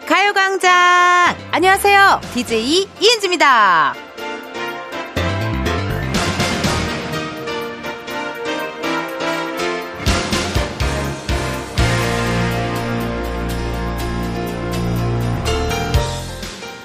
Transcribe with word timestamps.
가요광장! 0.00 1.36
안녕하세요. 1.50 2.20
DJ 2.34 2.88
이은지입니다. 3.00 3.94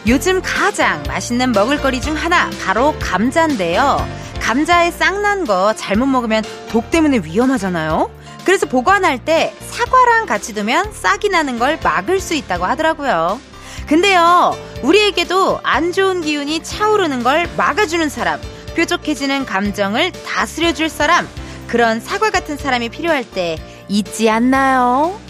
요즘 0.07 0.41
가장 0.41 1.03
맛있는 1.07 1.51
먹을거리 1.51 2.01
중 2.01 2.15
하나, 2.15 2.49
바로 2.65 2.95
감자인데요. 2.99 3.97
감자에 4.41 4.89
쌍난 4.89 5.45
거 5.45 5.73
잘못 5.75 6.07
먹으면 6.07 6.43
독 6.71 6.89
때문에 6.89 7.19
위험하잖아요? 7.19 8.09
그래서 8.49 8.65
보관할 8.65 9.23
때 9.23 9.53
사과랑 9.59 10.25
같이 10.25 10.55
두면 10.55 10.91
싹이 10.91 11.29
나는 11.29 11.59
걸 11.59 11.77
막을 11.83 12.19
수 12.19 12.33
있다고 12.33 12.65
하더라고요. 12.65 13.39
근데요, 13.87 14.57
우리에게도 14.81 15.59
안 15.61 15.91
좋은 15.91 16.21
기운이 16.21 16.63
차오르는 16.63 17.21
걸 17.21 17.47
막아주는 17.57 18.09
사람, 18.09 18.41
뾰족해지는 18.73 19.45
감정을 19.45 20.11
다스려줄 20.25 20.89
사람, 20.89 21.29
그런 21.67 21.99
사과 21.99 22.31
같은 22.31 22.57
사람이 22.57 22.89
필요할 22.89 23.23
때 23.23 23.59
있지 23.87 24.31
않나요? 24.31 25.21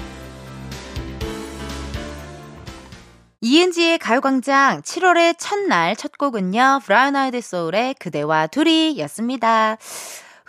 이은지의 3.41 3.99
가요광장 3.99 4.81
7월의 4.83 5.35
첫날 5.37 5.97
첫 5.97 6.17
곡은요, 6.17 6.79
브라운 6.85 7.17
아이드 7.17 7.41
소울의 7.41 7.95
그대와 7.99 8.47
둘이 8.47 8.97
였습니다. 8.99 9.75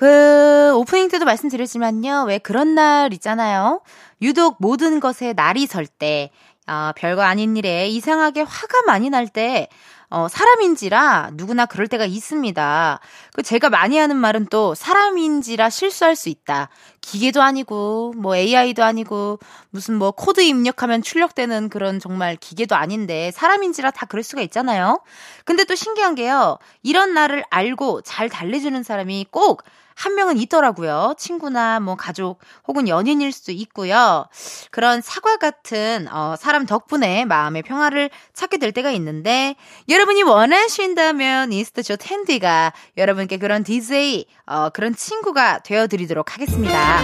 그, 0.01 0.73
오프닝 0.77 1.09
때도 1.09 1.27
말씀드렸지만요, 1.27 2.25
왜 2.27 2.39
그런 2.39 2.75
날 2.75 3.13
있잖아요. 3.13 3.83
유독 4.23 4.57
모든 4.59 4.99
것에 4.99 5.35
날이 5.35 5.67
설 5.67 5.87
때, 5.87 6.31
어, 6.67 6.93
별거 6.97 7.21
아닌 7.21 7.55
일에 7.55 7.87
이상하게 7.87 8.41
화가 8.41 8.81
많이 8.87 9.11
날 9.11 9.29
때, 9.29 9.69
어, 10.09 10.27
사람인지라 10.27 11.33
누구나 11.35 11.67
그럴 11.67 11.87
때가 11.87 12.07
있습니다. 12.07 13.01
그 13.35 13.43
제가 13.43 13.69
많이 13.69 13.97
하는 13.99 14.17
말은 14.17 14.47
또 14.47 14.75
사람인지라 14.75 15.71
실수할 15.71 16.17
수 16.17 16.31
있다. 16.31 16.69
기계도 17.01 17.43
아니고 17.43 18.15
뭐 18.17 18.35
AI도 18.35 18.83
아니고 18.83 19.39
무슨 19.71 19.95
뭐 19.95 20.11
코드 20.11 20.41
입력하면 20.41 21.03
출력되는 21.03 21.69
그런 21.69 22.01
정말 22.01 22.37
기계도 22.37 22.75
아닌데 22.75 23.31
사람인지라 23.33 23.93
다 23.93 24.07
그럴 24.07 24.25
수가 24.25 24.43
있잖아요. 24.43 25.01
근데 25.45 25.63
또 25.63 25.77
신기한 25.77 26.17
게요. 26.17 26.59
이런 26.83 27.15
나를 27.15 27.45
알고 27.49 28.03
잘 28.03 28.29
달래주는 28.29 28.83
사람이 28.83 29.27
꼭 29.31 29.63
한 30.01 30.15
명은 30.15 30.39
있더라고요. 30.39 31.13
친구나 31.19 31.79
뭐 31.79 31.95
가족 31.95 32.39
혹은 32.67 32.89
연인일 32.89 33.33
수도 33.33 33.53
있고요. 33.53 34.27
그런 34.71 35.03
사과 35.03 35.37
같은 35.37 36.09
어, 36.11 36.37
사람 36.39 36.65
덕분에 36.65 37.27
마음의 37.27 37.63
평화를 37.65 38.09
찾게 38.33 38.57
될 38.57 38.73
때가 38.73 38.93
있는데 38.93 39.57
여러분이 39.91 40.23
원하신다면 40.23 41.53
이스트쇼 41.53 41.97
텐디가 41.97 42.73
여러분께 42.97 43.37
그런 43.37 43.63
DJ 43.63 44.25
어, 44.47 44.71
그런 44.71 44.95
친구가 44.95 45.59
되어드리도록 45.59 46.33
하겠습니다. 46.33 47.03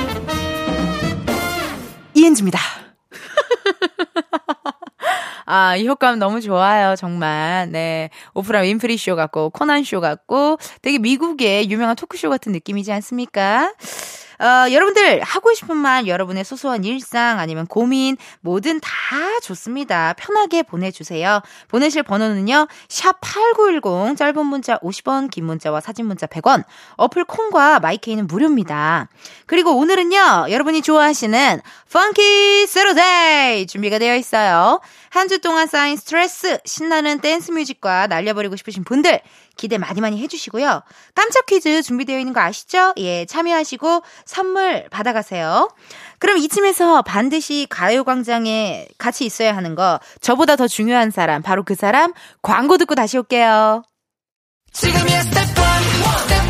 이은지입니다. 2.14 2.58
아, 5.46 5.76
이 5.76 5.86
효과음 5.86 6.18
너무 6.18 6.40
좋아요, 6.40 6.96
정말. 6.96 7.70
네. 7.70 8.10
오프라 8.34 8.60
윈프리 8.60 8.96
쇼 8.96 9.14
같고, 9.14 9.50
코난 9.50 9.84
쇼 9.84 10.00
같고, 10.00 10.58
되게 10.82 10.98
미국의 10.98 11.70
유명한 11.70 11.94
토크쇼 11.94 12.28
같은 12.30 12.50
느낌이지 12.52 12.92
않습니까? 12.92 13.72
어, 14.40 14.70
여러분들 14.70 15.22
하고 15.22 15.54
싶은 15.54 15.76
말, 15.76 16.06
여러분의 16.06 16.44
소소한 16.44 16.84
일상 16.84 17.38
아니면 17.38 17.66
고민 17.66 18.16
뭐든 18.40 18.80
다 18.80 18.90
좋습니다. 19.42 20.14
편하게 20.14 20.62
보내주세요. 20.62 21.40
보내실 21.68 22.02
번호는요. 22.02 22.66
샵 22.88 23.20
8910 23.20 24.16
짧은 24.16 24.46
문자 24.46 24.78
50원 24.78 25.30
긴 25.30 25.44
문자와 25.46 25.80
사진 25.80 26.06
문자 26.06 26.26
100원 26.26 26.64
어플 26.96 27.24
콩과 27.24 27.80
마이케이는 27.80 28.26
무료입니다. 28.26 29.08
그리고 29.46 29.76
오늘은요. 29.76 30.46
여러분이 30.50 30.82
좋아하시는 30.82 31.60
Funky 31.92 32.66
Saturday 32.66 33.66
준비가 33.66 33.98
되어 33.98 34.16
있어요. 34.16 34.80
한 35.10 35.26
주 35.26 35.40
동안 35.40 35.66
쌓인 35.66 35.96
스트레스 35.96 36.58
신나는 36.64 37.18
댄스 37.20 37.50
뮤직과 37.50 38.06
날려버리고 38.06 38.54
싶으신 38.54 38.84
분들 38.84 39.20
기대 39.56 39.78
많이 39.78 40.00
많이 40.00 40.20
해주시고요. 40.22 40.82
깜짝 41.14 41.46
퀴즈 41.46 41.82
준비되어 41.82 42.18
있는 42.18 42.32
거 42.32 42.40
아시죠? 42.40 42.92
예, 42.98 43.24
참여하시고 43.26 44.02
선물 44.24 44.88
받아가세요. 44.90 45.68
그럼 46.18 46.38
이쯤에서 46.38 47.02
반드시 47.02 47.66
가요광장에 47.68 48.88
같이 48.98 49.24
있어야 49.24 49.56
하는 49.56 49.74
거, 49.74 50.00
저보다 50.20 50.56
더 50.56 50.66
중요한 50.66 51.10
사람, 51.10 51.42
바로 51.42 51.62
그 51.62 51.74
사람, 51.74 52.12
광고 52.42 52.78
듣고 52.78 52.94
다시 52.94 53.18
올게요. 53.18 53.82
지금이야 54.72 55.22
스텝 55.22 55.36
1, 55.36 55.46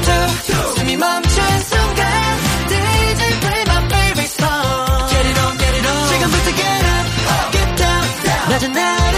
스텝 0.04 0.74
2, 0.74 0.78
숨이 0.78 0.96
멈춘 0.96 1.60
순간. 1.60 2.26
지금부터 6.08 6.50
get 6.56 6.86
up, 6.86 7.52
get 7.52 7.76
down, 7.76 8.50
낮은 8.50 8.76
아 8.76 9.15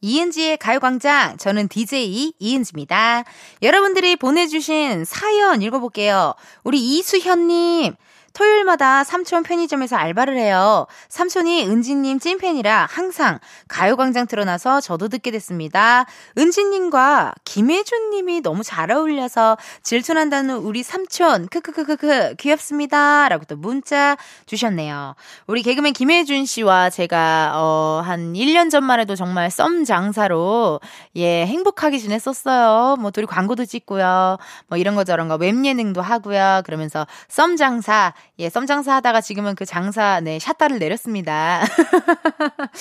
이은지의 0.00 0.58
가요광장, 0.58 1.38
저는 1.38 1.68
DJ 1.68 2.32
이은지입니다. 2.38 3.24
여러분들이 3.62 4.16
보내주신 4.16 5.04
사연 5.04 5.60
읽어볼게요. 5.62 6.34
우리 6.62 6.78
이수현님, 6.78 7.94
토요일마다 8.34 9.04
삼촌 9.04 9.42
편의점에서 9.42 9.96
알바를 9.96 10.36
해요. 10.36 10.86
삼촌이 11.08 11.66
은지님 11.66 12.18
찐팬이라 12.18 12.86
항상 12.90 13.38
가요광장 13.68 14.26
틀어놔서 14.26 14.80
저도 14.80 15.08
듣게 15.08 15.30
됐습니다. 15.30 16.06
은지님과 16.36 17.34
김혜준님이 17.44 18.42
너무 18.42 18.62
잘 18.62 18.90
어울려서 18.90 19.56
질투난다는 19.82 20.56
우리 20.56 20.82
삼촌, 20.82 21.48
크크크크크, 21.48 22.36
귀엽습니다. 22.38 23.28
라고 23.28 23.44
또 23.44 23.56
문자 23.56 24.16
주셨네요. 24.46 25.14
우리 25.46 25.62
개그맨 25.62 25.92
김혜준 25.92 26.46
씨와 26.46 26.90
제가, 26.90 27.52
어, 27.54 28.02
한 28.04 28.34
1년 28.34 28.70
전만 28.70 29.00
해도 29.00 29.16
정말 29.16 29.50
썸 29.50 29.84
장사로, 29.84 30.80
예, 31.16 31.46
행복하게 31.46 31.98
지냈었어요. 31.98 32.96
뭐, 33.00 33.10
둘이 33.10 33.26
광고도 33.26 33.64
찍고요. 33.64 34.38
뭐, 34.68 34.78
이런 34.78 34.94
거 34.94 35.04
저런 35.04 35.28
거 35.28 35.36
웹 35.36 35.64
예능도 35.64 36.02
하고요. 36.02 36.62
그러면서 36.64 37.06
썸 37.28 37.56
장사, 37.56 38.12
예, 38.38 38.48
썸 38.48 38.66
장사 38.66 38.94
하다가 38.94 39.20
지금은 39.20 39.54
그 39.54 39.64
장사, 39.64 40.20
네, 40.20 40.38
샷다를 40.38 40.78
내렸습니다. 40.78 41.62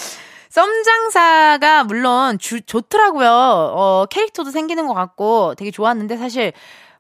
썸 0.50 0.84
장사가 0.84 1.84
물론 1.84 2.40
주, 2.40 2.62
좋더라고요. 2.62 3.30
어, 3.30 4.06
캐릭터도 4.10 4.52
생기는 4.52 4.88
것 4.88 4.94
같고 4.94 5.56
되게 5.56 5.72
좋았는데 5.72 6.18
사실 6.18 6.54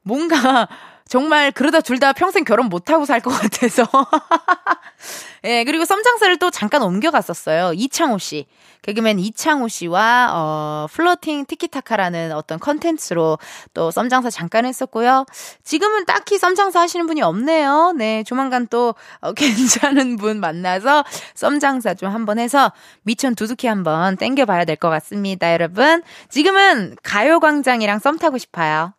뭔가 0.03 0.67
정말 1.07 1.51
그러다 1.51 1.81
둘 1.81 1.97
다 2.00 2.13
평생 2.13 2.44
결혼 2.44 2.68
못하고 2.69 3.06
살 3.06 3.22
것 3.22 3.31
같아서. 3.31 3.84
예, 5.44 5.63
그리고 5.63 5.85
썸장사를 5.85 6.38
또 6.38 6.50
잠깐 6.51 6.81
옮겨갔었어요. 6.84 7.73
이창호 7.73 8.18
씨. 8.18 8.45
개그맨 8.84 9.19
이창호 9.19 9.68
씨와, 9.68 10.29
어, 10.34 10.88
플러팅 10.91 11.45
티키타카라는 11.45 12.31
어떤 12.34 12.59
컨텐츠로 12.59 13.38
또 13.73 13.91
썸장사 13.91 14.29
잠깐 14.29 14.66
했었고요. 14.66 15.25
지금은 15.63 16.06
딱히 16.06 16.38
썸장사 16.38 16.79
하시는 16.81 17.06
분이 17.07 17.22
없네요. 17.22 17.94
네, 17.98 18.24
조만간 18.24 18.68
또, 18.68 18.95
어, 19.21 19.33
괜찮은 19.33 20.18
분 20.18 20.39
만나서 20.39 21.03
썸장사 21.36 21.95
좀 21.95 22.13
한번 22.13 22.39
해서 22.39 22.71
미천 23.03 23.36
두둑히 23.36 23.68
한번 23.68 24.15
땡겨봐야 24.18 24.65
될 24.65 24.77
것 24.77 24.89
같습니다, 24.89 25.51
여러분. 25.53 26.03
지금은 26.30 26.95
가요광장이랑 27.03 28.00
썸 28.00 28.18
타고 28.19 28.38
싶어요. 28.38 28.94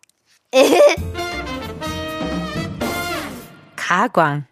가광. 3.89 4.45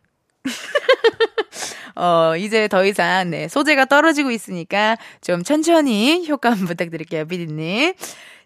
어, 1.96 2.36
이제 2.38 2.68
더 2.68 2.84
이상, 2.84 3.30
네, 3.30 3.48
소재가 3.48 3.86
떨어지고 3.86 4.32
있으니까 4.32 4.98
좀 5.22 5.44
천천히 5.44 6.28
효과음 6.28 6.66
부탁드릴게요, 6.66 7.28
비디님. 7.28 7.94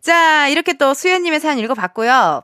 자, 0.01 0.49
이렇게 0.49 0.73
또 0.73 0.93
수연님의 0.93 1.39
사연 1.39 1.59
읽어봤고요. 1.59 2.41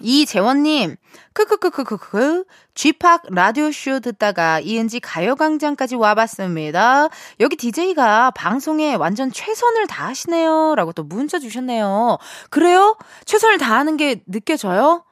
이재원님, 0.00 0.96
크크크크크크, 1.34 2.44
쥐팍 2.74 3.26
라디오쇼 3.34 4.00
듣다가 4.00 4.60
이은지 4.60 4.98
가요광장까지 5.00 5.96
와봤습니다. 5.96 7.08
여기 7.40 7.56
DJ가 7.56 8.30
방송에 8.30 8.94
완전 8.94 9.30
최선을 9.30 9.88
다하시네요. 9.88 10.74
라고 10.74 10.92
또 10.92 11.02
문자 11.02 11.38
주셨네요. 11.38 12.16
그래요? 12.48 12.96
최선을 13.26 13.58
다하는 13.58 13.98
게 13.98 14.22
느껴져요? 14.26 15.04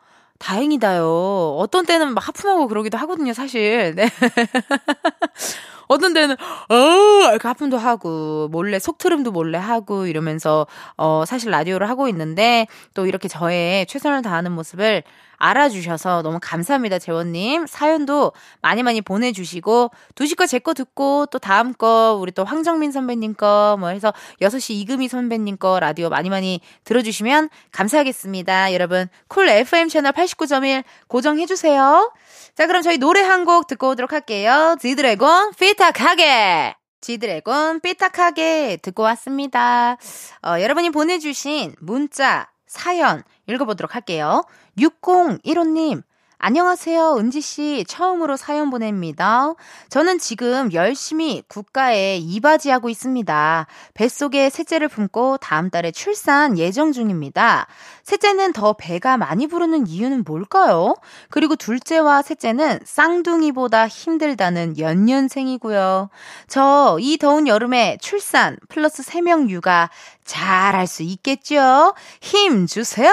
다행이다요. 0.42 1.56
어떤 1.58 1.86
때는 1.86 2.14
막 2.14 2.26
하품하고 2.26 2.68
그러기도 2.68 2.98
하거든요, 2.98 3.32
사실. 3.32 3.94
네. 3.94 4.08
어떤 5.92 6.12
데는, 6.14 6.36
어, 6.68 6.74
하품도 7.40 7.78
하고, 7.78 8.48
몰래 8.50 8.78
속트름도 8.78 9.30
몰래 9.32 9.58
하고, 9.58 10.06
이러면서, 10.06 10.66
어, 10.96 11.24
사실 11.26 11.50
라디오를 11.50 11.88
하고 11.88 12.08
있는데, 12.08 12.66
또 12.94 13.06
이렇게 13.06 13.28
저의 13.28 13.86
최선을 13.86 14.22
다하는 14.22 14.52
모습을 14.52 15.02
알아주셔서 15.38 16.22
너무 16.22 16.38
감사합니다, 16.40 17.00
재원님. 17.00 17.66
사연도 17.66 18.32
많이 18.60 18.82
많이 18.84 19.00
보내주시고, 19.00 19.90
두시 20.14 20.36
거 20.36 20.46
제 20.46 20.60
거 20.60 20.72
듣고, 20.72 21.26
또 21.26 21.38
다음 21.40 21.72
거, 21.74 22.16
우리 22.20 22.30
또 22.30 22.44
황정민 22.44 22.92
선배님 22.92 23.34
거, 23.34 23.76
뭐 23.80 23.88
해서 23.88 24.12
6시 24.40 24.74
이금희 24.74 25.08
선배님 25.08 25.56
거 25.56 25.80
라디오 25.80 26.08
많이 26.10 26.30
많이 26.30 26.60
들어주시면 26.84 27.48
감사하겠습니다. 27.72 28.72
여러분, 28.72 29.08
쿨 29.28 29.48
FM 29.48 29.88
채널 29.88 30.12
89.1 30.12 30.84
고정해주세요. 31.08 32.12
자, 32.54 32.66
그럼 32.66 32.82
저희 32.82 32.98
노래 32.98 33.20
한 33.22 33.42
곡 33.42 33.66
듣고 33.66 33.88
오도록 33.88 34.12
할게요. 34.12 34.76
지드래곤, 34.80 35.54
피 35.58 35.74
탁하게! 35.82 36.76
지드래곤, 37.00 37.80
삐딱하게 37.80 38.78
듣고 38.82 39.02
왔습니다. 39.02 39.96
어, 40.46 40.60
여러분이 40.60 40.90
보내주신 40.90 41.74
문자, 41.80 42.48
사연 42.68 43.24
읽어보도록 43.48 43.96
할게요. 43.96 44.44
6015님, 44.78 46.04
안녕하세요. 46.44 47.18
은지씨. 47.18 47.84
처음으로 47.86 48.36
사연 48.36 48.68
보냅니다. 48.70 49.52
저는 49.90 50.18
지금 50.18 50.72
열심히 50.72 51.44
국가에 51.46 52.16
이바지하고 52.16 52.88
있습니다. 52.88 53.66
뱃속에 53.94 54.50
셋째를 54.50 54.88
품고 54.88 55.36
다음 55.36 55.70
달에 55.70 55.92
출산 55.92 56.58
예정 56.58 56.90
중입니다. 56.90 57.68
셋째는 58.02 58.54
더 58.54 58.72
배가 58.72 59.16
많이 59.16 59.46
부르는 59.46 59.86
이유는 59.86 60.24
뭘까요? 60.26 60.96
그리고 61.30 61.54
둘째와 61.54 62.22
셋째는 62.22 62.80
쌍둥이보다 62.84 63.86
힘들다는 63.86 64.80
연년생이고요. 64.80 66.10
저 66.48 66.98
이 67.00 67.18
더운 67.18 67.46
여름에 67.46 67.98
출산 68.00 68.56
플러스 68.68 69.04
3명 69.04 69.48
육아 69.48 69.90
잘할 70.24 70.86
수 70.86 71.02
있겠죠? 71.02 71.94
힘 72.20 72.66
주세요! 72.66 73.12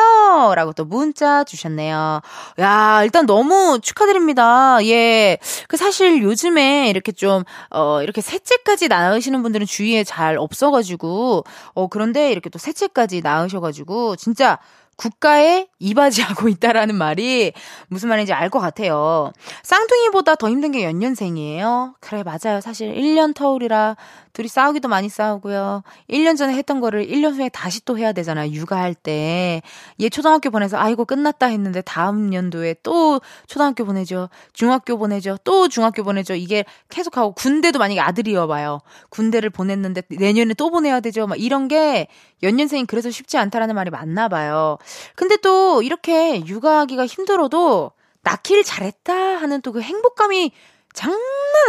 라고 0.55 0.73
또 0.73 0.85
문자 0.85 1.43
주셨네요. 1.43 2.21
야, 2.59 3.01
일단 3.03 3.25
너무 3.25 3.79
축하드립니다. 3.81 4.77
예. 4.85 5.37
그 5.67 5.75
사실 5.77 6.21
요즘에 6.21 6.89
이렇게 6.89 7.11
좀, 7.11 7.43
어, 7.71 8.01
이렇게 8.03 8.21
셋째까지 8.21 8.87
낳으시는 8.87 9.41
분들은 9.43 9.65
주위에 9.65 10.03
잘 10.03 10.37
없어가지고, 10.37 11.43
어, 11.73 11.87
그런데 11.87 12.31
이렇게 12.31 12.49
또 12.49 12.59
셋째까지 12.59 13.21
낳으셔가지고, 13.21 14.15
진짜 14.15 14.59
국가에 14.97 15.67
이바지하고 15.79 16.49
있다라는 16.49 16.93
말이 16.95 17.53
무슨 17.87 18.09
말인지 18.09 18.33
알 18.33 18.49
것 18.49 18.59
같아요. 18.59 19.31
쌍둥이보다 19.63 20.35
더 20.35 20.49
힘든 20.49 20.71
게 20.73 20.83
연년생이에요. 20.83 21.95
그래, 22.01 22.23
맞아요. 22.23 22.59
사실 22.61 22.93
1년 22.93 23.33
터울이라 23.33 23.95
둘이 24.39 24.47
싸우기도 24.47 24.87
많이 24.87 25.09
싸우고요. 25.09 25.83
1년 26.09 26.37
전에 26.37 26.53
했던 26.53 26.79
거를 26.79 27.05
1년 27.05 27.35
후에 27.35 27.49
다시 27.49 27.83
또 27.83 27.97
해야 27.97 28.13
되잖아요. 28.13 28.49
육아할 28.53 28.95
때. 28.95 29.61
얘 29.99 30.07
초등학교 30.09 30.49
보내서 30.49 30.77
아이고 30.77 31.03
끝났다 31.03 31.47
했는데 31.47 31.81
다음 31.81 32.33
연도에 32.33 32.75
또 32.81 33.19
초등학교 33.47 33.83
보내죠. 33.83 34.29
중학교 34.53 34.97
보내죠. 34.97 35.39
또 35.43 35.67
중학교 35.67 36.05
보내죠. 36.05 36.35
이게 36.35 36.63
계속하고 36.87 37.33
군대도 37.33 37.79
만약에 37.79 37.99
아들이어 37.99 38.47
봐요. 38.47 38.79
군대를 39.09 39.49
보냈는데 39.49 40.03
내년에 40.07 40.53
또 40.53 40.69
보내야 40.71 41.01
되죠. 41.01 41.27
막 41.27 41.37
이런 41.37 41.67
게 41.67 42.07
연년생이 42.41 42.85
그래서 42.85 43.11
쉽지 43.11 43.37
않다라는 43.37 43.75
말이 43.75 43.89
맞나 43.89 44.29
봐요. 44.29 44.77
근데 45.15 45.35
또 45.35 45.81
이렇게 45.83 46.45
육아하기가 46.45 47.05
힘들어도 47.05 47.91
낳기를 48.21 48.63
잘했다 48.63 49.13
하는 49.13 49.61
또 49.61 49.73
그 49.73 49.81
행복감이 49.81 50.53
장난 50.93 51.19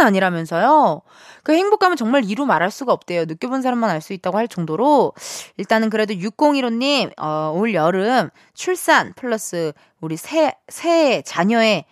아니라면서요. 0.00 1.02
그 1.42 1.52
행복감은 1.54 1.96
정말 1.96 2.24
이루 2.24 2.46
말할 2.46 2.70
수가 2.70 2.92
없대요. 2.92 3.24
느껴본 3.24 3.62
사람만 3.62 3.90
알 3.90 4.00
수 4.00 4.12
있다고 4.12 4.38
할 4.38 4.48
정도로 4.48 5.12
일단은 5.56 5.90
그래도 5.90 6.14
6015님 6.14 7.12
어, 7.18 7.52
올 7.54 7.74
여름 7.74 8.30
출산 8.54 9.12
플러스 9.14 9.72
우리 10.00 10.16
새, 10.16 10.54
새 10.68 11.22
자녀의 11.22 11.84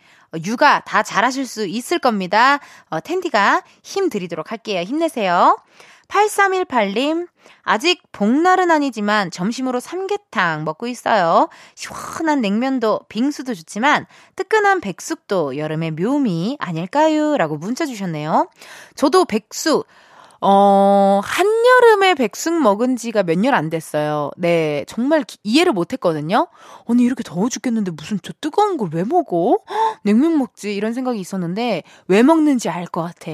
육아 0.44 0.80
다 0.80 1.02
잘하실 1.02 1.46
수 1.46 1.66
있을 1.66 1.98
겁니다. 1.98 2.60
어, 2.90 3.00
텐디가 3.00 3.62
힘 3.82 4.08
드리도록 4.08 4.50
할게요. 4.50 4.80
힘내세요. 4.82 5.58
8318님, 6.08 7.28
아직 7.62 8.02
복날은 8.12 8.70
아니지만 8.70 9.30
점심으로 9.30 9.78
삼계탕 9.80 10.64
먹고 10.64 10.86
있어요. 10.86 11.48
시원한 11.74 12.40
냉면도 12.40 13.00
빙수도 13.08 13.54
좋지만 13.54 14.06
뜨끈한 14.36 14.80
백숙도 14.80 15.56
여름의 15.56 15.92
묘미 15.92 16.56
아닐까요? 16.60 17.36
라고 17.36 17.56
문자 17.56 17.84
주셨네요. 17.86 18.48
저도 18.96 19.24
백숙, 19.26 19.86
어, 20.40 21.20
한여름에 21.24 22.14
백숙 22.14 22.54
먹은 22.62 22.96
지가 22.96 23.22
몇 23.24 23.38
년 23.38 23.54
안 23.54 23.70
됐어요. 23.70 24.30
네, 24.36 24.84
정말 24.86 25.24
이해를 25.42 25.72
못 25.72 25.92
했거든요. 25.92 26.48
언니 26.84 27.02
이렇게 27.02 27.22
더워 27.22 27.48
죽겠는데 27.48 27.90
무슨 27.92 28.18
저 28.22 28.32
뜨거운 28.40 28.76
걸 28.76 28.88
왜 28.92 29.04
먹어? 29.04 29.58
냉면 30.04 30.38
먹지 30.38 30.74
이런 30.74 30.92
생각이 30.94 31.18
있었는데 31.20 31.82
왜 32.06 32.22
먹는지 32.22 32.68
알 32.70 32.86
것 32.86 33.02
같아. 33.02 33.32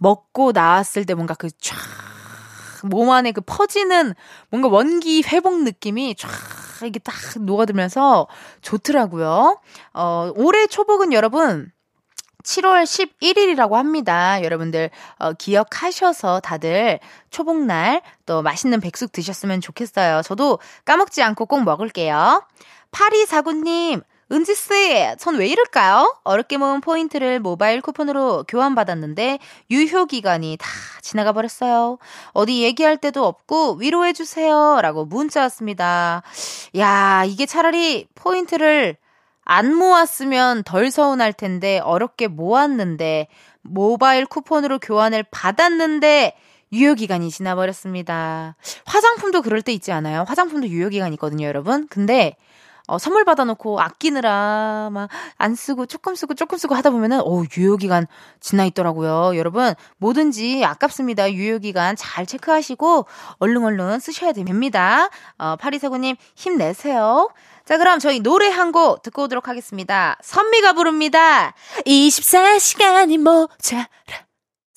먹고 0.00 0.52
나왔을 0.52 1.04
때 1.04 1.14
뭔가 1.14 1.34
그 1.34 1.50
쫙, 1.60 1.76
몸 2.84 3.10
안에 3.10 3.32
그 3.32 3.42
퍼지는 3.42 4.14
뭔가 4.48 4.68
원기 4.68 5.22
회복 5.26 5.62
느낌이 5.62 6.14
쫙 6.16 6.30
이게 6.86 6.98
딱 6.98 7.14
녹아들면서 7.38 8.26
좋더라고요. 8.62 9.60
어, 9.92 10.32
올해 10.34 10.66
초복은 10.66 11.12
여러분, 11.12 11.70
7월 12.42 12.84
11일이라고 12.84 13.72
합니다. 13.72 14.42
여러분들 14.42 14.88
어, 15.18 15.34
기억하셔서 15.34 16.40
다들 16.40 16.98
초복날 17.28 18.00
또 18.24 18.40
맛있는 18.40 18.80
백숙 18.80 19.12
드셨으면 19.12 19.60
좋겠어요. 19.60 20.22
저도 20.22 20.58
까먹지 20.86 21.22
않고 21.22 21.44
꼭 21.44 21.64
먹을게요. 21.64 22.42
8249님, 22.92 24.02
은지씨, 24.32 25.16
전 25.18 25.36
왜 25.36 25.48
이럴까요? 25.48 26.16
어렵게 26.22 26.56
모은 26.56 26.80
포인트를 26.80 27.40
모바일 27.40 27.80
쿠폰으로 27.80 28.44
교환받았는데 28.46 29.40
유효기간이 29.70 30.56
다 30.60 30.68
지나가 31.02 31.32
버렸어요. 31.32 31.98
어디 32.32 32.62
얘기할 32.62 32.96
때도 32.96 33.26
없고 33.26 33.74
위로해주세요. 33.74 34.80
라고 34.82 35.04
문자 35.04 35.40
왔습니다. 35.42 36.22
야, 36.76 37.24
이게 37.26 37.44
차라리 37.46 38.06
포인트를 38.14 38.96
안 39.44 39.74
모았으면 39.74 40.62
덜 40.62 40.92
서운할 40.92 41.32
텐데 41.32 41.80
어렵게 41.80 42.28
모았는데 42.28 43.26
모바일 43.62 44.26
쿠폰으로 44.26 44.78
교환을 44.78 45.24
받았는데 45.30 46.36
유효기간이 46.72 47.30
지나버렸습니다. 47.30 48.54
화장품도 48.84 49.42
그럴 49.42 49.60
때 49.60 49.72
있지 49.72 49.90
않아요? 49.90 50.24
화장품도 50.28 50.68
유효기간 50.68 51.12
있거든요, 51.14 51.46
여러분. 51.46 51.88
근데 51.88 52.36
어, 52.90 52.98
선물 52.98 53.24
받아놓고 53.24 53.80
아끼느라 53.80 54.90
막 54.92 55.08
안 55.38 55.54
쓰고 55.54 55.86
조금 55.86 56.14
쓰고 56.14 56.34
조금 56.34 56.58
쓰고 56.58 56.74
하다 56.74 56.90
보면은 56.90 57.20
어 57.20 57.42
유효기간 57.56 58.06
지나 58.40 58.64
있더라고요. 58.66 59.36
여러분 59.36 59.74
뭐든지 59.98 60.64
아깝습니다. 60.64 61.32
유효기간 61.32 61.96
잘 61.96 62.26
체크하시고 62.26 63.06
얼른 63.38 63.64
얼른 63.64 64.00
쓰셔야 64.00 64.32
됩니다. 64.32 65.08
어, 65.38 65.56
파리사구님 65.56 66.16
힘내세요. 66.34 67.30
자, 67.64 67.78
그럼 67.78 67.98
저희 68.00 68.20
노래 68.20 68.48
한 68.48 68.70
곡 68.72 69.02
듣고 69.02 69.24
오도록 69.24 69.48
하겠습니다. 69.48 70.16
선미가 70.22 70.74
부릅니다. 70.74 71.54
24시간이 71.86 73.18
모자라. 73.18 73.86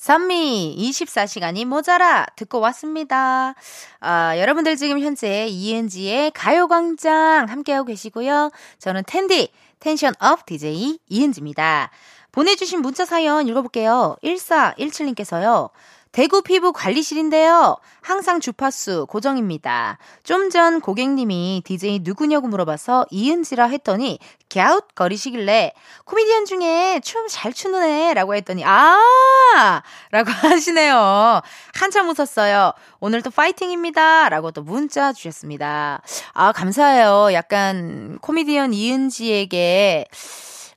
선미 0.04 0.76
24시간이 0.78 1.64
모자라 1.64 2.26
듣고 2.36 2.60
왔습니다. 2.60 3.54
아, 4.00 4.38
여러분들 4.38 4.76
지금 4.76 5.00
현재 5.00 5.46
이은지의 5.46 6.32
가요광장 6.32 7.48
함께하고 7.48 7.86
계시고요. 7.86 8.50
저는 8.78 9.04
텐디 9.06 9.48
tension 9.80 10.12
up 10.18 10.44
DJ 10.44 10.98
이은지입니다. 11.08 11.90
보내주신 12.32 12.82
문자 12.82 13.06
사연 13.06 13.48
읽어볼게요. 13.48 14.16
1417님께서요. 14.22 15.70
대구 16.14 16.42
피부 16.42 16.72
관리실인데요. 16.72 17.76
항상 18.00 18.38
주파수 18.38 19.04
고정입니다. 19.08 19.98
좀 20.22 20.48
전 20.48 20.80
고객님이 20.80 21.62
DJ 21.64 22.00
누구냐고 22.04 22.46
물어봐서 22.46 23.06
이은지라 23.10 23.66
했더니 23.66 24.20
갸웃 24.48 24.94
거리시길래 24.94 25.72
코미디언 26.04 26.44
중에 26.44 27.00
춤 27.02 27.26
잘 27.28 27.52
추는 27.52 27.82
애라고 27.82 28.36
했더니 28.36 28.62
아! 28.64 29.82
라고 30.12 30.30
하시네요. 30.46 31.40
한참 31.74 32.08
웃었어요. 32.08 32.72
오늘도 33.00 33.30
파이팅입니다. 33.30 34.28
라고 34.28 34.52
또 34.52 34.62
문자 34.62 35.12
주셨습니다. 35.12 36.00
아, 36.32 36.52
감사해요. 36.52 37.32
약간 37.32 38.18
코미디언 38.20 38.72
이은지에게 38.72 40.04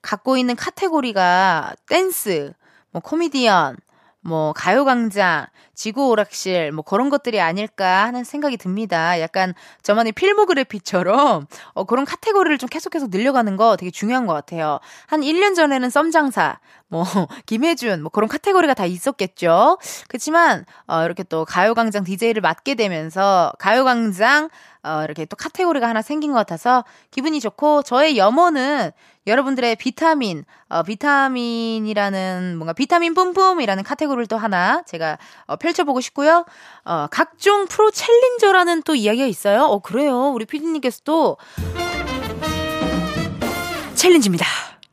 갖고 0.02 0.36
있는 0.38 0.56
카테고리가 0.56 1.74
댄스, 1.88 2.54
뭐 2.90 3.04
코미디언, 3.04 3.78
뭐 4.22 4.52
가요광장, 4.54 5.48
지구오락실 5.74 6.72
뭐 6.72 6.84
그런 6.84 7.10
것들이 7.10 7.40
아닐까 7.40 8.06
하는 8.06 8.24
생각이 8.24 8.58
듭니다. 8.58 9.20
약간 9.22 9.54
저만의 9.84 10.12
필모그래피처럼 10.14 11.48
어, 11.74 11.84
그런 11.86 12.06
카테고리를 12.06 12.58
좀 12.58 12.68
계속해서 12.68 13.08
늘려가는 13.10 13.56
거 13.58 13.78
되게 13.78 13.92
중요한 13.92 14.26
것 14.26 14.34
같아요. 14.34 14.80
한 15.06 15.22
1년 15.22 15.56
전에는 15.56 15.90
썸장사, 15.90 16.60
뭐 16.90 17.04
김혜준 17.46 18.02
뭐 18.02 18.10
그런 18.10 18.30
카테고리가 18.30 18.74
다 18.74 18.86
있었겠죠. 18.86 19.78
그렇지만 20.08 20.66
어, 20.88 21.04
이렇게 21.04 21.24
또 21.24 21.46
가요광장 21.46 22.04
DJ를 22.04 22.42
맡게 22.42 22.76
되면서 22.76 23.52
가요광장 23.60 24.50
어, 24.84 25.04
이렇게 25.04 25.26
또 25.26 25.36
카테고리가 25.36 25.88
하나 25.88 26.02
생긴 26.02 26.32
것 26.32 26.38
같아서 26.38 26.86
기분이 27.12 27.40
좋고 27.40 27.84
저의 27.84 28.18
염원은 28.18 28.92
여러분들의 29.28 29.76
비타민, 29.76 30.46
어, 30.70 30.84
비타민이라는 30.84 32.56
뭔가 32.58 32.72
비타민 32.72 33.14
뿜뿜이라는 33.14 33.84
카테고리를 33.84 34.28
또 34.28 34.38
하나 34.38 34.84
제가 34.84 35.18
어, 35.48 35.58
펼쳐보고 35.58 36.00
싶고요. 36.00 36.46
어, 36.86 37.08
각종 37.12 37.68
프로 37.68 37.92
챌린저라는 37.92 38.84
또 38.84 38.96
이야기가 38.96 39.26
있어요. 39.26 39.64
어, 39.64 39.80
그래요. 39.80 40.30
우리 40.30 40.46
피디님께서 40.46 41.02
또 41.04 41.36
챌린지입니다. 43.96 44.46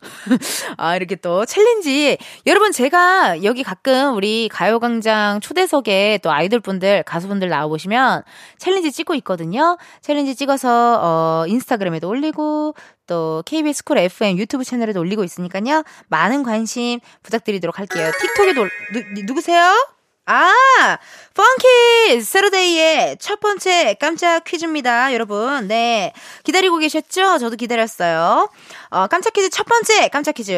아, 0.76 0.96
이렇게 0.96 1.16
또 1.16 1.44
챌린지. 1.44 2.18
여러분, 2.46 2.72
제가 2.72 3.42
여기 3.44 3.62
가끔 3.62 4.14
우리 4.16 4.48
가요광장 4.50 5.40
초대석에 5.40 6.20
또 6.22 6.30
아이돌분들, 6.30 7.02
가수분들 7.04 7.48
나와보시면 7.48 8.22
챌린지 8.58 8.92
찍고 8.92 9.14
있거든요. 9.16 9.78
챌린지 10.00 10.34
찍어서, 10.34 11.00
어, 11.02 11.44
인스타그램에도 11.48 12.08
올리고, 12.08 12.74
또 13.06 13.42
KBS 13.46 13.84
쿨 13.84 13.98
FM 13.98 14.38
유튜브 14.38 14.64
채널에도 14.64 15.00
올리고 15.00 15.24
있으니까요. 15.24 15.84
많은 16.08 16.42
관심 16.42 17.00
부탁드리도록 17.22 17.78
할게요. 17.78 18.10
틱톡에도, 18.20 18.62
누, 18.62 19.22
누구세요? 19.26 19.93
아, 20.26 20.98
Funky 21.34 22.22
Saturday의 22.22 23.18
첫 23.18 23.40
번째 23.40 23.94
깜짝 24.00 24.44
퀴즈입니다, 24.44 25.12
여러분. 25.12 25.68
네. 25.68 26.14
기다리고 26.44 26.78
계셨죠? 26.78 27.36
저도 27.38 27.56
기다렸어요. 27.56 28.48
어, 28.88 29.06
깜짝 29.08 29.34
퀴즈 29.34 29.50
첫 29.50 29.66
번째 29.66 30.08
깜짝 30.08 30.32
퀴즈. 30.32 30.54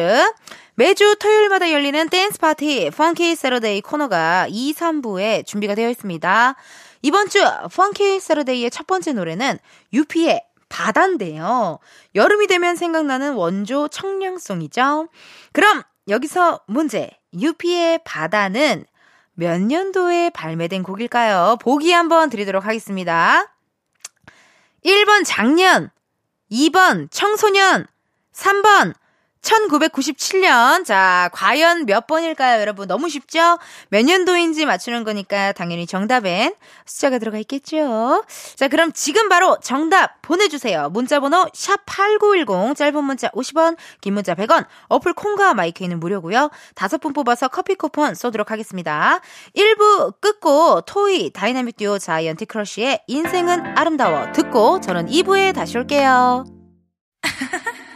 매주 0.75 1.17
토요일마다 1.19 1.71
열리는 1.73 2.07
댄스 2.07 2.39
파티 2.39 2.91
Funky 2.91 3.35
Saturday 3.35 3.81
코너가 3.81 4.47
2, 4.49 4.73
3부에 4.73 5.45
준비가 5.45 5.75
되어 5.75 5.89
있습니다. 5.89 6.55
이번 7.01 7.27
주 7.27 7.43
펑키 7.75 8.21
세러데이의 8.21 8.71
첫 8.71 8.87
번째 8.87 9.11
노래는 9.13 9.59
유피의 9.91 10.43
바다인데요. 10.69 11.79
여름이 12.15 12.47
되면 12.47 12.77
생각나는 12.77 13.33
원조 13.33 13.89
청량송이죠. 13.89 15.09
그럼 15.51 15.83
여기서 16.07 16.61
문제. 16.67 17.09
유피의 17.37 17.99
바다는 18.05 18.85
몇 19.39 19.61
년도에 19.61 20.31
발매된 20.31 20.81
곡일까요? 20.81 21.57
보기 21.61 21.91
한번 21.91 22.31
드리도록 22.31 22.65
하겠습니다. 22.65 23.53
1번 24.83 25.23
작년, 25.25 25.91
2번 26.51 27.07
청소년, 27.11 27.85
3번 28.33 28.95
1997년. 29.41 30.85
자, 30.85 31.29
과연 31.33 31.85
몇 31.85 32.07
번일까요, 32.07 32.59
여러분? 32.61 32.87
너무 32.87 33.09
쉽죠? 33.09 33.57
몇 33.89 34.03
년도인지 34.03 34.65
맞추는 34.65 35.03
거니까 35.03 35.51
당연히 35.53 35.85
정답엔 35.87 36.55
숫자가 36.85 37.19
들어가 37.19 37.37
있겠죠? 37.39 38.23
자, 38.55 38.67
그럼 38.67 38.91
지금 38.93 39.29
바로 39.29 39.57
정답 39.61 40.21
보내주세요. 40.21 40.89
문자번호 40.89 41.45
샵8910, 41.45 42.75
짧은 42.75 43.03
문자 43.03 43.29
50원, 43.29 43.77
긴 44.01 44.13
문자 44.13 44.35
100원, 44.35 44.65
어플 44.89 45.13
콩과 45.13 45.53
마이케이는 45.53 45.99
무료고요 45.99 46.49
다섯 46.75 46.99
분 46.99 47.13
뽑아서 47.13 47.47
커피 47.47 47.75
쿠폰 47.75 48.15
쏘도록 48.15 48.51
하겠습니다. 48.51 49.21
1부 49.55 50.19
끝곡 50.19 50.81
토이 50.81 51.31
다이나믹 51.31 51.77
듀오 51.77 51.99
자이언티 51.99 52.45
크러쉬의 52.45 53.03
인생은 53.07 53.77
아름다워 53.77 54.31
듣고 54.31 54.81
저는 54.81 55.07
2부에 55.07 55.53
다시 55.53 55.77
올게요. 55.77 56.45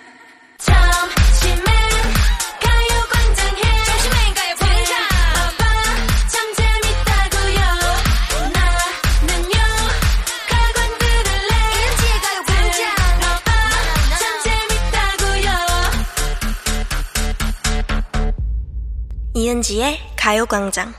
이은지의 19.61 19.99
가요광장. 20.15 20.93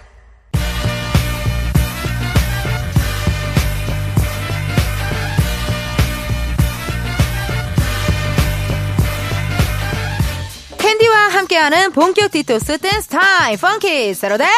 텐디와 10.78 11.16
함께하는 11.28 11.92
본격 11.92 12.30
디톡스 12.30 12.78
댄스 12.78 13.08
타임 13.08 13.58
Funky 13.58 14.14
Saturday 14.14 14.48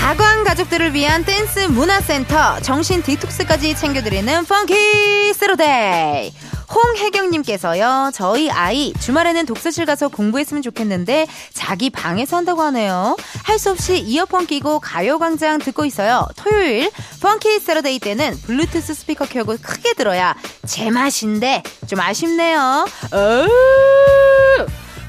가광 0.00 0.44
가족들을 0.44 0.92
위한 0.94 1.24
댄스 1.24 1.60
문화센터 1.60 2.60
정신 2.60 3.02
디톡스까지 3.02 3.76
챙겨드리는 3.76 4.44
Funky 4.44 5.34
Saturday 5.34 6.32
홍혜경님께서요, 6.74 8.10
저희 8.14 8.50
아이 8.50 8.92
주말에는 8.98 9.46
독서실 9.46 9.84
가서 9.86 10.08
공부했으면 10.08 10.62
좋겠는데 10.62 11.26
자기 11.52 11.90
방에서 11.90 12.36
한다고 12.36 12.62
하네요. 12.62 13.16
할 13.44 13.58
수 13.58 13.70
없이 13.70 13.98
이어폰 13.98 14.46
끼고 14.46 14.80
가요광장 14.80 15.58
듣고 15.58 15.84
있어요. 15.84 16.26
토요일 16.36 16.90
Funky 17.20 17.60
Saturday 17.60 17.98
때는 18.00 18.36
블루투스 18.46 18.94
스피커 18.94 19.26
켜고 19.26 19.56
크게 19.62 19.92
들어야 19.92 20.34
제맛인데 20.66 21.62
좀 21.86 22.00
아쉽네요. 22.00 22.86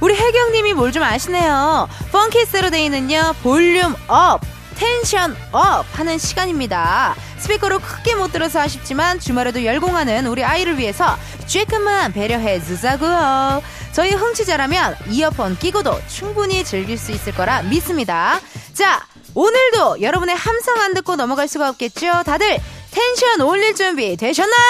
우리 0.01 0.13
혜경님이 0.13 0.74
뭘 0.74 0.91
좀 0.91 1.01
아시네요. 1.01 1.88
Funky 2.12 2.46
Saturday는요, 2.46 3.34
볼륨 3.41 3.96
up! 4.08 4.42
tension 4.75 5.36
up 5.51 5.86
하는 5.98 6.18
시간입니다. 6.18 7.15
스피커로 7.39 7.80
크게 7.80 8.15
못 8.15 8.32
들어서 8.32 8.60
아쉽지만 8.62 9.20
주말에도 9.20 9.63
열공하는 9.65 10.27
우리 10.27 10.44
아이를 10.44 10.77
위해서 10.77 11.18
조금만 11.48 12.13
배려해 12.13 12.62
주자고요. 12.63 13.62
저희 13.92 14.13
흥취자라면 14.13 14.96
이어폰 15.10 15.58
끼고도 15.60 16.00
충분히 16.08 16.63
즐길 16.63 16.98
수 16.98 17.12
있을 17.12 17.34
거라 17.36 17.62
믿습니다. 17.63 18.39
자, 18.74 19.06
오늘도 19.36 20.01
여러분의 20.01 20.36
함성 20.36 20.80
안 20.80 20.94
듣고 20.94 21.15
넘어갈 21.15 21.48
수가 21.48 21.70
없겠죠? 21.70 22.24
다들 22.25 22.60
텐션 22.92 23.42
올릴 23.42 23.75
준비 23.75 24.15
되셨나요? 24.15 24.62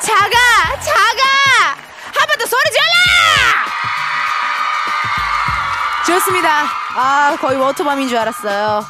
자가, 0.00 0.80
자가! 0.80 1.22
한 2.16 2.26
번 2.28 2.38
더 2.38 2.46
소리 2.46 2.62
질러! 2.70 3.75
좋습니다. 6.06 6.66
아, 6.94 7.36
거의 7.40 7.58
워터밤인 7.58 8.08
줄 8.08 8.16
알았어요. 8.18 8.84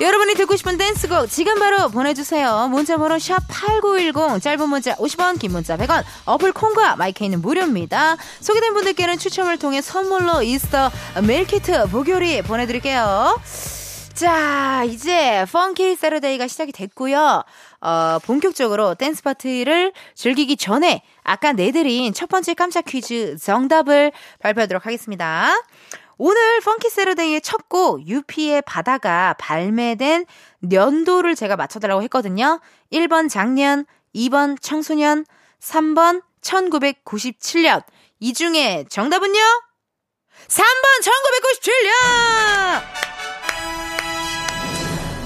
여러분이 0.00 0.34
듣고 0.34 0.54
싶은 0.54 0.78
댄스곡 0.78 1.28
지금 1.28 1.58
바로 1.58 1.88
보내주세요. 1.88 2.68
문자번호 2.68 3.16
샵8910 3.16 4.40
짧은 4.40 4.68
문자 4.68 4.94
50원 4.94 5.38
긴 5.40 5.50
문자 5.50 5.76
100원 5.76 6.04
어플 6.26 6.52
콩과 6.52 6.94
마이케이는 6.94 7.42
무료입니다. 7.42 8.16
소개된 8.40 8.72
분들께는 8.72 9.18
추첨을 9.18 9.58
통해 9.58 9.82
선물로 9.82 10.42
이스터 10.42 10.90
밀키트 11.26 11.88
보교리 11.90 12.42
보내드릴게요. 12.42 13.38
자, 14.14 14.84
이제 14.84 15.46
Funky 15.50 15.96
Saturday가 15.96 16.46
시작이 16.46 16.72
됐고요. 16.72 17.42
어, 17.80 18.18
본격적으로 18.24 18.94
댄스 18.94 19.22
파티를 19.22 19.92
즐기기 20.14 20.56
전에 20.56 21.02
아까 21.24 21.52
내드린 21.52 22.12
첫 22.12 22.28
번째 22.28 22.54
깜짝 22.54 22.84
퀴즈 22.84 23.36
정답을 23.38 24.12
발표하도록 24.40 24.84
하겠습니다. 24.84 25.52
오늘 26.22 26.60
Funky 26.60 26.90
Saturday의 26.90 27.40
첫 27.40 27.60
곡 27.70 28.06
유피의 28.06 28.60
바다가 28.62 29.34
발매된 29.38 30.26
년도를 30.60 31.34
제가 31.34 31.56
맞춰달라고 31.56 32.02
했거든요. 32.02 32.60
1번 32.92 33.30
작년, 33.30 33.86
2번 34.14 34.60
청소년, 34.60 35.24
3번 35.62 36.22
1997년. 36.42 37.82
이 38.18 38.34
중에 38.34 38.84
정답은요? 38.90 39.38
3번 40.48 40.62
1997년! 41.62 42.82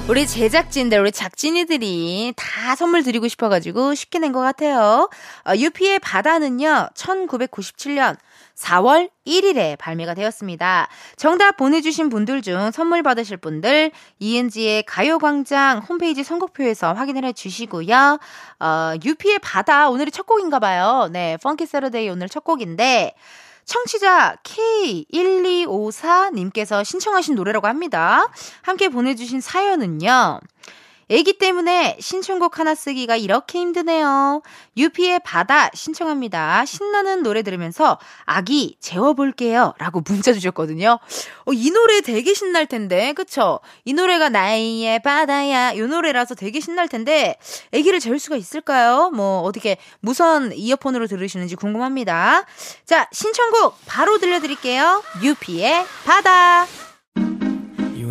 우리 0.06 0.26
제작진들, 0.26 1.00
우리 1.00 1.10
작진이들이 1.10 2.34
다 2.36 2.76
선물 2.76 3.02
드리고 3.02 3.26
싶어가지고 3.26 3.94
쉽게 3.94 4.18
낸 4.18 4.32
것 4.32 4.40
같아요. 4.40 5.08
어, 5.48 5.56
유피의 5.56 5.98
바다는요, 6.00 6.90
1997년 6.94 8.16
4월 8.56 9.10
1일에 9.26 9.76
발매가 9.78 10.14
되었습니다. 10.14 10.88
정답 11.16 11.56
보내주신 11.56 12.08
분들 12.08 12.42
중 12.42 12.70
선물 12.70 13.02
받으실 13.02 13.36
분들 13.36 13.90
이은지의 14.18 14.84
가요광장 14.84 15.80
홈페이지 15.80 16.22
선곡표에서 16.22 16.92
확인을 16.92 17.24
해주시고요. 17.24 18.18
어, 18.60 18.92
유피의 19.04 19.40
바다 19.40 19.88
오늘이 19.88 20.10
첫 20.10 20.26
곡인가 20.26 20.58
봐요. 20.58 21.08
네, 21.12 21.36
펑키 21.42 21.66
세러데이 21.66 22.08
오늘 22.08 22.28
첫 22.28 22.44
곡인데 22.44 23.14
청취자 23.64 24.36
K1254님께서 24.42 26.84
신청하신 26.84 27.34
노래라고 27.34 27.66
합니다. 27.66 28.26
함께 28.62 28.88
보내주신 28.88 29.40
사연은요. 29.40 30.40
애기 31.08 31.38
때문에 31.38 31.96
신청곡 32.00 32.58
하나 32.58 32.74
쓰기가 32.74 33.16
이렇게 33.16 33.60
힘드네요. 33.60 34.42
유피의 34.76 35.20
바다 35.24 35.70
신청합니다. 35.74 36.64
신나는 36.64 37.22
노래 37.22 37.42
들으면서 37.42 37.98
아기 38.24 38.76
재워볼게요. 38.80 39.74
라고 39.78 40.00
문자 40.00 40.32
주셨거든요. 40.32 40.98
어, 41.44 41.52
이 41.52 41.70
노래 41.70 42.00
되게 42.00 42.34
신날 42.34 42.66
텐데, 42.66 43.12
그쵸? 43.12 43.60
이 43.84 43.92
노래가 43.92 44.28
나의 44.28 45.00
바다야. 45.02 45.72
이 45.72 45.80
노래라서 45.80 46.34
되게 46.34 46.60
신날 46.60 46.88
텐데, 46.88 47.36
애기를 47.72 48.00
재울 48.00 48.18
수가 48.18 48.36
있을까요? 48.36 49.10
뭐, 49.10 49.40
어떻게 49.40 49.76
무선 50.00 50.52
이어폰으로 50.52 51.06
들으시는지 51.06 51.56
궁금합니다. 51.56 52.44
자, 52.84 53.08
신청곡 53.12 53.76
바로 53.86 54.18
들려드릴게요. 54.18 55.02
유피의 55.22 55.84
바다. 56.04 56.66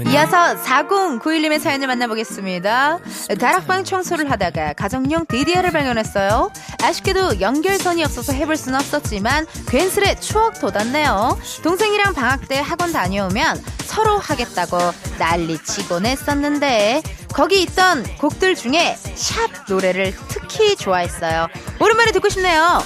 이어서 0.08 0.56
4091님의 0.64 1.60
사연을 1.60 1.88
만나보겠습니다. 1.88 3.00
다락방 3.40 3.84
청소를 3.84 4.30
하다가 4.32 4.74
가정용 4.74 5.26
DDR을 5.28 5.72
발견했어요. 5.72 6.52
아쉽게도 6.82 7.42
연결선이 7.42 8.04
없어서 8.04 8.34
해볼 8.34 8.58
수는 8.58 8.80
없었지만 8.80 9.46
괜스레 9.68 10.16
추억 10.20 10.60
돋았네요. 10.60 11.38
동생이랑 11.64 12.14
방학 12.14 12.48
때 12.48 12.60
학원 12.60 12.92
다녀오면 12.92 13.62
서로 13.86 14.18
하겠다고 14.18 14.78
난리치곤 15.20 16.06
했었는데 16.06 17.04
거기 17.34 17.62
있던 17.64 18.04
곡들 18.18 18.56
중에 18.56 18.96
샵 19.16 19.50
노래를 19.70 20.14
특히 20.28 20.76
좋아했어요. 20.76 21.48
오랜만에 21.80 22.12
듣고 22.12 22.30
싶네요. 22.30 22.80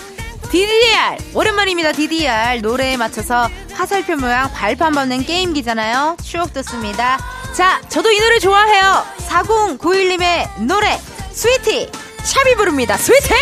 DDR! 0.52 1.18
오랜만입니다, 1.36 1.92
DDR. 1.92 2.62
노래에 2.62 2.96
맞춰서 2.96 3.50
화살표 3.74 4.16
모양 4.16 4.50
발판 4.54 4.94
받는 4.94 5.24
게임기잖아요. 5.24 6.16
추억 6.24 6.54
돋습니다. 6.54 7.18
자, 7.54 7.82
저도 7.90 8.12
이 8.12 8.20
노래 8.20 8.40
좋아해요. 8.40 9.04
4091님의 9.28 10.64
노래, 10.66 10.98
스위티! 11.32 11.92
샵이 12.24 12.56
부릅니다, 12.56 12.96
스위티! 12.96 13.34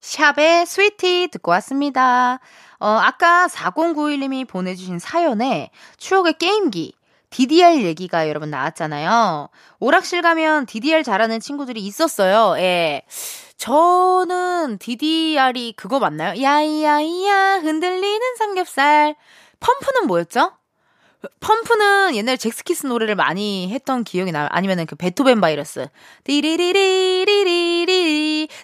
샵의 0.00 0.66
스위티 0.66 1.28
듣고 1.32 1.52
왔습니다. 1.52 2.40
어, 2.78 2.88
아까 2.88 3.46
4091님이 3.46 4.46
보내주신 4.46 4.98
사연에 4.98 5.70
추억의 5.96 6.34
게임기, 6.34 6.92
DDR 7.30 7.82
얘기가 7.82 8.28
여러분 8.28 8.50
나왔잖아요. 8.50 9.48
오락실 9.80 10.20
가면 10.20 10.66
DDR 10.66 11.02
잘하는 11.02 11.40
친구들이 11.40 11.80
있었어요. 11.80 12.56
예. 12.58 13.02
저는 13.62 14.78
DDR이 14.78 15.74
그거 15.76 16.00
맞나요? 16.00 16.42
야이야이야 16.42 17.60
흔들리는 17.60 18.34
삼겹살. 18.36 19.14
펌프는 19.60 20.08
뭐였죠? 20.08 20.50
펌프는 21.38 22.16
옛날 22.16 22.36
잭스키스 22.38 22.88
노래를 22.88 23.14
많이 23.14 23.70
했던 23.70 24.02
기억이 24.02 24.32
나요. 24.32 24.48
아니면은 24.50 24.84
그 24.84 24.96
베토벤 24.96 25.40
바이러스. 25.40 25.86
디리리리리리리리 26.24 27.28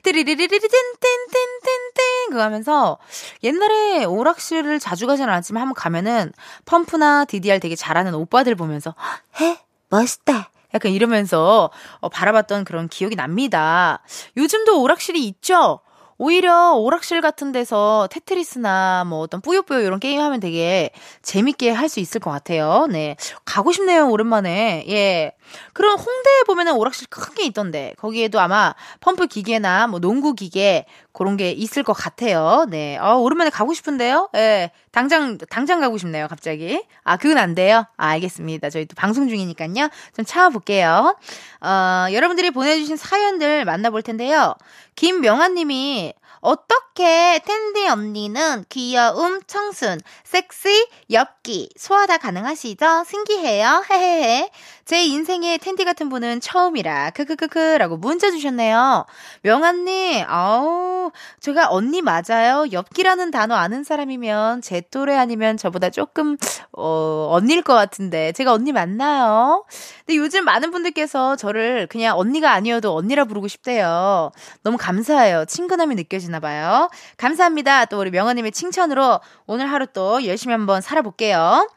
디리리리리리 0.02 0.58
띵띵띵띵띵 0.58 2.30
그거 2.30 2.42
하면서 2.42 2.98
옛날에 3.44 4.04
오락실을 4.04 4.80
자주 4.80 5.06
가진 5.06 5.28
않았지만 5.28 5.60
한번 5.60 5.74
가면은 5.74 6.32
펌프나 6.64 7.24
DDR 7.24 7.60
되게 7.60 7.76
잘하는 7.76 8.14
오빠들 8.14 8.56
보면서 8.56 8.96
해 9.40 9.60
멋있다. 9.90 10.50
약간 10.74 10.92
이러면서 10.92 11.70
어, 12.00 12.08
바라봤던 12.08 12.64
그런 12.64 12.88
기억이 12.88 13.16
납니다. 13.16 14.00
요즘도 14.36 14.82
오락실이 14.82 15.24
있죠? 15.26 15.80
오히려 16.20 16.72
오락실 16.72 17.20
같은 17.20 17.52
데서 17.52 18.08
테트리스나 18.10 19.04
뭐 19.06 19.20
어떤 19.20 19.40
뿌요뿌요 19.40 19.80
이런 19.80 20.00
게임 20.00 20.20
하면 20.20 20.40
되게 20.40 20.90
재밌게 21.22 21.70
할 21.70 21.88
수 21.88 22.00
있을 22.00 22.20
것 22.20 22.30
같아요. 22.30 22.86
네. 22.90 23.16
가고 23.44 23.70
싶네요, 23.72 24.08
오랜만에. 24.10 24.84
예. 24.88 25.32
그런 25.72 25.98
홍대에 25.98 26.42
보면은 26.46 26.72
오락실 26.74 27.08
큰 27.08 27.34
게 27.34 27.44
있던데, 27.44 27.94
거기에도 27.98 28.40
아마 28.40 28.74
펌프 29.00 29.26
기계나 29.28 29.86
뭐 29.86 30.00
농구 30.00 30.34
기계, 30.34 30.86
그런 31.12 31.36
게 31.36 31.50
있을 31.50 31.82
것 31.82 31.92
같아요. 31.92 32.66
네. 32.68 32.96
어, 32.98 33.16
오랜만에 33.16 33.50
가고 33.50 33.74
싶은데요? 33.74 34.30
예. 34.36 34.70
당장, 34.92 35.38
당장 35.50 35.80
가고 35.80 35.98
싶네요, 35.98 36.28
갑자기. 36.28 36.84
아, 37.04 37.16
그건 37.16 37.38
안 37.38 37.54
돼요? 37.54 37.84
아, 37.96 38.08
알겠습니다. 38.08 38.70
저희 38.70 38.86
또 38.86 38.94
방송 38.96 39.28
중이니까요. 39.28 39.88
좀 40.16 40.24
참아 40.24 40.50
볼게요. 40.50 41.16
어, 41.60 42.06
여러분들이 42.12 42.50
보내 42.50 42.76
주신 42.78 42.96
사연들 42.96 43.64
만나 43.64 43.90
볼 43.90 44.02
텐데요. 44.02 44.54
김명아 44.96 45.48
님이 45.48 46.12
어떻게 46.40 47.40
텐디 47.44 47.88
언니는 47.88 48.64
귀여움, 48.68 49.40
청순, 49.48 50.00
섹시, 50.22 50.86
엽기 51.10 51.70
소화 51.76 52.06
다 52.06 52.16
가능하시죠? 52.16 53.04
신기해요. 53.08 53.84
헤헤헤. 53.90 54.50
제 54.88 55.04
인생에 55.04 55.58
텐디 55.58 55.84
같은 55.84 56.08
분은 56.08 56.40
처음이라 56.40 57.10
크크크크라고 57.10 57.98
문자 57.98 58.30
주셨네요. 58.30 59.04
명한님, 59.42 60.24
아우 60.26 61.10
제가 61.40 61.68
언니 61.68 62.00
맞아요. 62.00 62.64
엽기라는 62.72 63.30
단어 63.30 63.54
아는 63.54 63.84
사람이면 63.84 64.62
제 64.62 64.80
또래 64.90 65.14
아니면 65.14 65.58
저보다 65.58 65.90
조금 65.90 66.38
어 66.72 67.28
언니일 67.32 67.60
것 67.60 67.74
같은데 67.74 68.32
제가 68.32 68.54
언니 68.54 68.72
맞나요? 68.72 69.66
근데 70.06 70.16
요즘 70.16 70.46
많은 70.46 70.70
분들께서 70.70 71.36
저를 71.36 71.86
그냥 71.88 72.18
언니가 72.18 72.52
아니어도 72.52 72.96
언니라 72.96 73.26
부르고 73.26 73.46
싶대요. 73.46 74.32
너무 74.62 74.78
감사해요. 74.78 75.44
친근함이 75.44 75.96
느껴지나 75.96 76.40
봐요. 76.40 76.88
감사합니다. 77.18 77.84
또 77.84 78.00
우리 78.00 78.10
명언님의 78.10 78.52
칭찬으로 78.52 79.20
오늘 79.46 79.70
하루 79.70 79.86
또 79.86 80.24
열심히 80.24 80.52
한번 80.52 80.80
살아볼게요. 80.80 81.68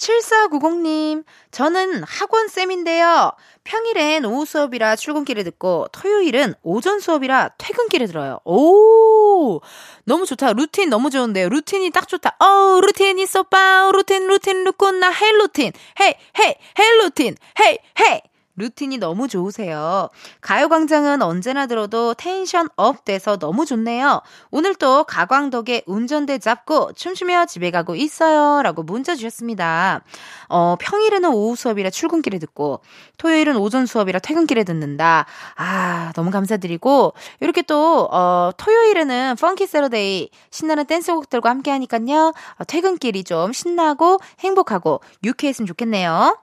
7490님, 0.00 1.24
저는 1.50 2.02
학원쌤인데요. 2.04 3.32
평일엔 3.64 4.24
오후 4.24 4.46
수업이라 4.46 4.96
출근길에 4.96 5.44
듣고 5.44 5.88
토요일은 5.92 6.54
오전 6.62 7.00
수업이라 7.00 7.50
퇴근길에 7.58 8.06
들어요. 8.06 8.40
오! 8.44 9.60
너무 10.04 10.24
좋다. 10.24 10.54
루틴 10.54 10.88
너무 10.88 11.10
좋은데요. 11.10 11.50
루틴이 11.50 11.90
딱 11.90 12.08
좋다. 12.08 12.36
어, 12.40 12.80
루틴이 12.80 13.26
쏘빠. 13.26 13.90
루틴, 13.92 14.26
루틴, 14.26 14.64
루꾼나, 14.64 15.10
hey 15.12 15.32
루틴. 15.32 15.72
hey, 16.00 16.14
hey, 16.38 16.54
hey 16.78 16.90
루틴. 17.02 17.36
hey, 17.60 17.78
hey. 18.00 18.20
루틴이 18.56 18.98
너무 18.98 19.28
좋으세요. 19.28 20.08
가요광장은 20.40 21.22
언제나 21.22 21.66
들어도 21.66 22.14
tension 22.14 22.68
up 22.76 23.04
돼서 23.04 23.38
너무 23.38 23.64
좋네요. 23.64 24.20
오늘 24.50 24.74
또 24.74 25.04
가광덕에 25.04 25.84
운전대 25.86 26.38
잡고 26.38 26.92
춤추며 26.92 27.46
집에 27.46 27.70
가고 27.70 27.94
있어요. 27.94 28.62
라고 28.62 28.82
문자 28.82 29.14
주셨습니다. 29.14 30.02
어, 30.48 30.76
평일에는 30.78 31.30
오후 31.30 31.56
수업이라 31.56 31.90
출근길에 31.90 32.38
듣고, 32.38 32.80
토요일은 33.18 33.56
오전 33.56 33.86
수업이라 33.86 34.18
퇴근길에 34.18 34.64
듣는다. 34.64 35.26
아, 35.56 36.12
너무 36.14 36.30
감사드리고, 36.30 37.14
이렇게 37.40 37.62
또, 37.62 38.08
어, 38.10 38.50
토요일에는 38.56 39.36
Funky 39.40 39.66
Saturday 39.66 40.30
신나는 40.50 40.86
댄스곡들과 40.86 41.48
함께 41.48 41.70
하니깐요. 41.70 42.34
어, 42.58 42.64
퇴근길이 42.64 43.24
좀 43.24 43.52
신나고 43.52 44.18
행복하고 44.40 45.00
유쾌했으면 45.24 45.66
좋겠네요. 45.66 46.36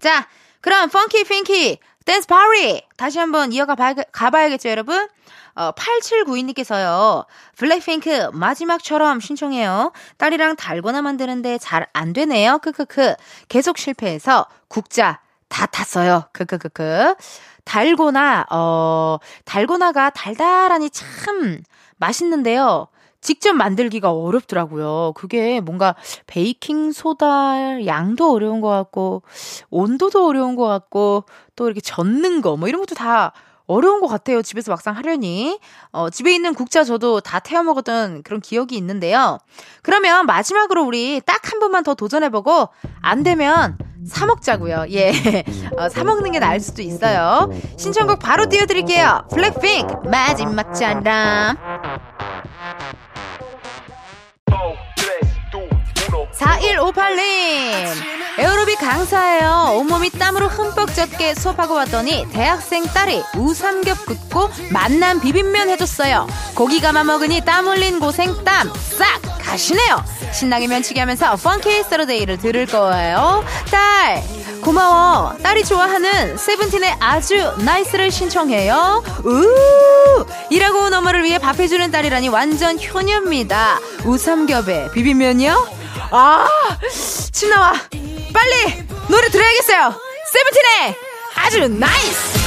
자, 0.00 0.28
그럼 0.60 0.88
Funky 0.90 1.24
Pinky 1.24 1.78
댄스 2.04 2.26
파리 2.26 2.82
다시 2.96 3.18
한번 3.18 3.52
이어가 3.52 3.74
봐, 3.74 3.94
가봐야겠죠 4.12 4.68
여러분? 4.70 5.08
어, 5.54 5.72
8792님께서요 5.72 7.26
블랙핑크 7.56 8.30
마지막처럼 8.32 9.18
신청해요. 9.20 9.92
딸이랑 10.16 10.56
달고나 10.56 11.02
만드는데 11.02 11.58
잘 11.58 11.86
안 11.92 12.12
되네요. 12.12 12.58
크크크. 12.58 13.14
계속 13.48 13.76
실패해서 13.78 14.46
국자 14.68 15.20
다 15.48 15.66
탔어요. 15.66 16.28
크크크크. 16.32 17.14
달고나 17.64 18.46
어 18.50 19.18
달고나가 19.44 20.10
달달하니 20.10 20.90
참 20.90 21.60
맛있는데요 21.98 22.86
직접 23.20 23.52
만들기가 23.54 24.12
어렵더라고요. 24.12 25.12
그게 25.16 25.60
뭔가 25.60 25.94
베이킹 26.26 26.92
소다 26.92 27.84
양도 27.86 28.32
어려운 28.32 28.60
것 28.60 28.68
같고 28.68 29.22
온도도 29.70 30.26
어려운 30.28 30.56
것 30.56 30.66
같고 30.66 31.24
또 31.56 31.66
이렇게 31.66 31.80
젓는 31.80 32.40
거 32.42 32.56
뭐 32.56 32.68
이런 32.68 32.80
것도 32.80 32.94
다 32.94 33.32
어려운 33.68 34.00
것 34.00 34.08
같아요. 34.08 34.42
집에서 34.42 34.72
막상 34.72 34.96
하려니. 34.96 35.60
어, 35.92 36.10
집에 36.10 36.34
있는 36.34 36.54
국자 36.54 36.82
저도 36.84 37.20
다 37.20 37.38
태워 37.38 37.62
먹었던 37.62 38.22
그런 38.24 38.40
기억이 38.40 38.76
있는데요. 38.76 39.38
그러면 39.82 40.26
마지막으로 40.26 40.82
우리 40.84 41.20
딱 41.24 41.38
한 41.48 41.60
번만 41.60 41.82
더 41.82 41.94
도전해보고 41.94 42.68
안 43.00 43.22
되면 43.22 43.78
사 44.06 44.26
먹자고요. 44.26 44.86
예, 44.90 45.12
어, 45.78 45.88
사 45.88 46.04
먹는 46.04 46.32
게 46.32 46.38
나을 46.38 46.60
수도 46.60 46.82
있어요. 46.82 47.50
신청곡 47.78 48.18
바로 48.18 48.46
띄워드릴게요. 48.48 49.28
블랙핑크 49.30 50.08
마지막처럼. 50.08 51.56
7158님. 56.38 58.18
에어로빅 58.38 58.78
강사예요. 58.78 59.74
온몸이 59.78 60.10
땀으로 60.10 60.46
흠뻑 60.46 60.94
젖게 60.94 61.34
수업하고 61.34 61.74
왔더니 61.74 62.26
대학생 62.32 62.84
딸이 62.84 63.22
우삼겹 63.36 64.06
굽고 64.06 64.48
만난 64.70 65.20
비빔면 65.20 65.68
해줬어요. 65.70 66.28
고기 66.54 66.80
감아 66.80 67.02
먹으니 67.02 67.40
땀 67.44 67.66
흘린 67.66 67.98
고생 67.98 68.44
땀 68.44 68.70
싹 68.96 69.20
가시네요. 69.42 70.04
신나게 70.32 70.68
면치기 70.68 71.00
하면서 71.00 71.34
Funky 71.36 71.82
Saturday를 71.84 72.38
들을 72.38 72.66
거예요. 72.66 73.44
딸, 73.70 74.22
고마워. 74.62 75.34
딸이 75.42 75.64
좋아하는 75.64 76.36
세븐틴의 76.36 76.96
아주 77.00 77.52
Nice를 77.64 78.10
신청해요. 78.12 79.02
우! 79.24 80.26
일하고 80.50 80.80
온 80.80 80.92
엄마를 80.94 81.24
위해 81.24 81.38
밥 81.38 81.58
해주는 81.58 81.90
딸이라니 81.90 82.28
완전 82.28 82.78
효녀입니다. 82.78 83.80
우삼겹에 84.04 84.90
비빔면이요? 84.92 85.77
아, 86.10 86.48
침 87.32 87.50
나와. 87.50 87.72
빨리 88.32 88.86
노래 89.08 89.28
들어야겠어요. 89.28 89.94
세븐틴의 90.32 90.96
아주 91.36 91.68
Nice! 91.68 92.37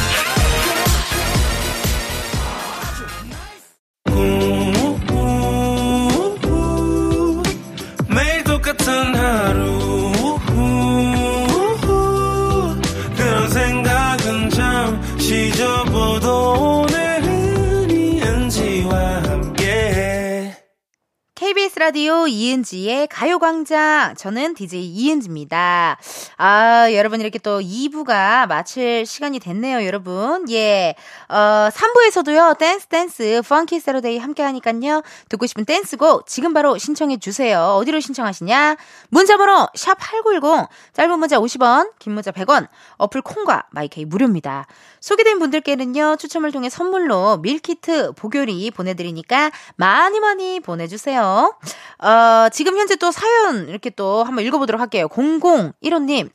라디오 21.82 22.28
이은지의 22.28 23.08
가요광장. 23.08 24.14
저는 24.16 24.54
DJ 24.54 24.86
이은지입니다. 24.86 25.98
아, 26.38 26.94
여러분 26.94 27.22
이렇게 27.22 27.40
또 27.40 27.60
2부가 27.60 28.48
마칠 28.48 29.08
시간이 29.08 29.40
됐네요, 29.40 29.84
여러분. 29.84 30.48
예. 30.52 30.94
어, 31.28 31.70
3부에서도요, 31.74 32.60
댄스 32.60 32.86
댄스, 32.86 33.42
Funky 33.50 33.80
Saturday 33.80 34.20
함께 34.20 34.44
하니깐요. 34.44 35.02
듣고 35.30 35.48
싶은 35.48 35.66
댄스곡 35.66 36.28
지금 36.28 36.54
바로 36.54 36.78
신청해 36.78 37.18
주세요. 37.18 37.60
어디로 37.80 38.00
신청하시냐? 38.00 38.76
문자번호 39.10 39.66
샵8910, 39.76 40.68
짧은 40.94 41.18
문자 41.18 41.40
50원, 41.40 41.94
긴 41.98 42.14
문자 42.14 42.30
100원, 42.30 42.68
어플 42.98 43.24
콩과 43.24 43.70
마이케이 43.72 44.06
무료입니다. 44.06 44.68
소개된 45.00 45.40
분들께는요, 45.40 46.18
추첨을 46.18 46.52
통해 46.52 46.70
선물로 46.70 47.38
밀키트, 47.38 48.12
보교리 48.12 48.70
보내드리니까 48.70 49.50
많이 49.78 50.20
많이 50.20 50.60
보내주세요. 50.60 51.56
어, 52.00 52.50
지금 52.52 52.78
현재 52.78 52.96
또 52.96 53.12
사연 53.12 53.70
이렇게 53.70 53.90
또 53.92 54.24
한번 54.24 54.44
읽어보도록 54.46 54.82
할게요. 54.82 55.08
0015님. 55.10 56.30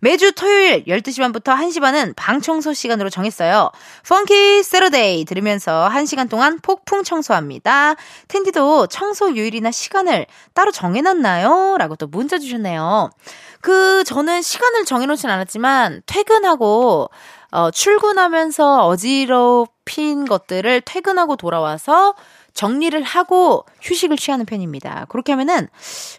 매주 0.00 0.32
토요일 0.32 0.84
12시 0.84 1.20
반부터 1.20 1.54
1시 1.54 1.80
반은 1.80 2.14
방청소 2.16 2.74
시간으로 2.74 3.08
정했어요. 3.08 3.70
펑키 4.08 4.64
세러데이 4.64 5.24
들으면서 5.24 5.88
1시간 5.92 6.28
동안 6.28 6.58
폭풍 6.60 7.04
청소합니다. 7.04 7.94
텐디도 8.26 8.88
청소 8.88 9.36
요일이나 9.36 9.70
시간을 9.70 10.26
따로 10.54 10.72
정해놨나요? 10.72 11.76
라고 11.78 11.94
또 11.94 12.08
문자 12.08 12.38
주셨네요. 12.38 13.10
그, 13.60 14.02
저는 14.02 14.42
시간을 14.42 14.84
정해놓진 14.84 15.30
않았지만, 15.30 16.02
퇴근하고, 16.06 17.10
어, 17.52 17.70
출근하면서 17.70 18.86
어지럽힌 18.86 20.26
것들을 20.26 20.80
퇴근하고 20.80 21.36
돌아와서 21.36 22.14
정리를 22.54 23.00
하고 23.02 23.64
휴식을 23.80 24.16
취하는 24.16 24.44
편입니다. 24.46 25.06
그렇게 25.08 25.32
하면은 25.32 25.68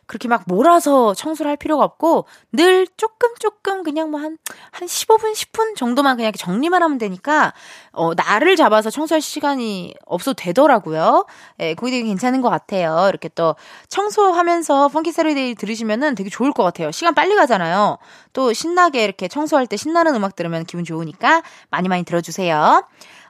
그렇게 0.07 0.27
막 0.27 0.43
몰아서 0.47 1.13
청소를 1.13 1.49
할 1.49 1.57
필요가 1.57 1.83
없고 1.83 2.25
늘 2.51 2.87
조금 2.97 3.29
조금 3.39 3.83
그냥 3.83 4.11
뭐 4.11 4.21
한 4.21 4.37
한 4.71 4.87
15분 4.87 5.33
10분 5.33 5.75
정도만 5.75 6.17
그냥 6.17 6.31
정리만 6.31 6.81
하면 6.83 6.97
되니까 6.97 7.53
어 7.91 8.13
나를 8.15 8.55
잡아서 8.55 8.89
청소할 8.89 9.21
시간이 9.21 9.93
없어도 10.05 10.35
되더라고요. 10.35 11.25
예, 11.59 11.73
그게 11.75 11.91
되게 11.91 12.03
괜찮은 12.07 12.41
것 12.41 12.49
같아요. 12.49 13.05
이렇게 13.09 13.29
또 13.29 13.55
청소하면서 13.89 14.89
펑키 14.89 15.11
세러데이 15.11 15.55
들으시면은 15.55 16.15
되게 16.15 16.29
좋을 16.29 16.51
것 16.53 16.63
같아요. 16.63 16.91
시간 16.91 17.13
빨리 17.13 17.35
가잖아요. 17.35 17.97
또 18.33 18.53
신나게 18.53 19.03
이렇게 19.03 19.27
청소할 19.27 19.67
때 19.67 19.77
신나는 19.77 20.15
음악 20.15 20.35
들으면 20.35 20.65
기분 20.65 20.83
좋으니까 20.85 21.43
많이 21.69 21.87
많이 21.87 22.03
들어주세요. 22.03 22.83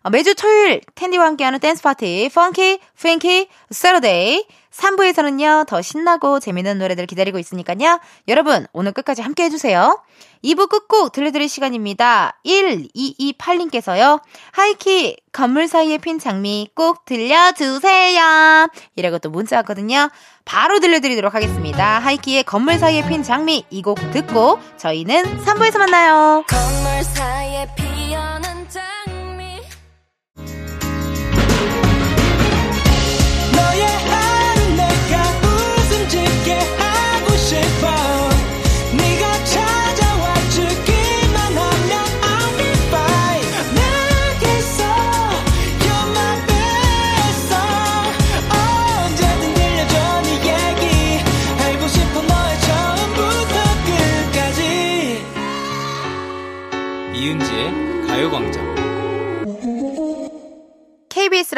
어, 0.04 0.10
매주 0.10 0.36
토요일 0.36 0.82
텐디와 0.96 1.26
함께하는 1.28 1.60
댄스 1.60 1.82
파티 1.82 2.30
Funky 2.34 2.80
Pinky 3.02 3.48
Saturday 3.72 4.46
3부에서는요 4.72 5.68
더 5.68 5.82
신나고 5.82 6.39
재밌는 6.39 6.80
노래들 6.80 7.06
기다리고 7.06 7.38
있으니까요. 7.39 8.00
여러분 8.28 8.66
오늘 8.74 8.92
끝까지 8.92 9.22
함께 9.22 9.44
해주세요. 9.44 10.02
2부 10.44 10.68
끝곡 10.68 11.12
들려드릴 11.13 11.48
시간입니다. 11.48 12.38
1228님께서요 12.46 14.20
하이키 14.52 15.16
건물 15.32 15.68
사이에 15.68 16.00
핀 16.00 16.20
장미 16.20 16.70
꼭 16.76 17.06
들려주세요. 17.06 18.68
이라고 18.96 19.20
또 19.20 19.30
문자 19.30 19.58
왔거든요. 19.58 20.10
바로 20.44 20.80
들려드리도록 20.80 21.34
하겠습니다. 21.36 22.00
하이키의 22.00 22.44
건물 22.44 22.78
사이에 22.80 23.08
핀 23.08 23.24
장미 23.24 23.63
이 23.70 23.82
곡 23.84 24.00
듣고 24.12 24.60
저희는 24.78 25.46
3부에서 25.46 25.78
만나요. 25.78 26.44
건물 26.48 27.04
사이에 27.04 27.68
피어난 27.78 28.68
장미 28.70 29.12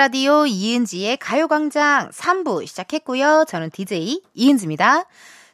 라디오 0.05 0.45
이은지의 0.45 1.17
가요광장 1.17 2.11
3부 2.11 2.67
시작했고요. 2.67 3.45
저는 3.47 3.71
DJ 3.71 4.21
이은지입니다. 4.35 5.05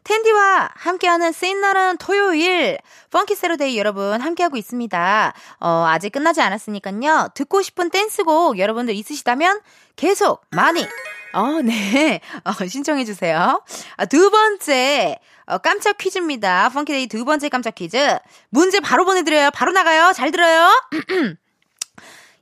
텐디와 0.04 0.72
함께하는 0.74 1.32
신나는 1.32 1.96
토요일 1.96 2.78
Funky 3.12 3.34
Saturday 3.34 3.78
여러분 3.78 4.20
함께하고 4.20 4.58
있습니다. 4.58 5.34
어, 5.62 5.86
아직 5.88 6.10
끝나지 6.10 6.42
않았으니까요. 6.42 7.30
듣고 7.34 7.62
싶은 7.62 7.92
댄스곡 7.92 8.60
여러분들 8.60 8.94
있으시다면 8.94 9.62
계속 9.96 10.42
많이 10.50 10.86
어, 11.32 11.62
네. 11.62 12.20
어, 12.44 12.68
신청해 12.68 13.06
주세요. 13.06 13.64
아, 13.96 14.06
두 14.06 14.30
번째, 14.32 15.18
어, 15.46 15.60
깜짝 15.60 15.98
퀴즈입니다. 15.98 16.68
Funky 16.68 16.93
Day 16.93 17.08
두 17.08 17.24
번째 17.24 17.48
깜짝 17.48 17.74
퀴즈. 17.74 18.18
문제 18.50 18.82
바로 18.82 19.06
보내드려요. 19.06 19.52
바로 19.52 19.72
나가요. 19.72 20.12
잘 20.12 20.32
들어요. 20.32 20.70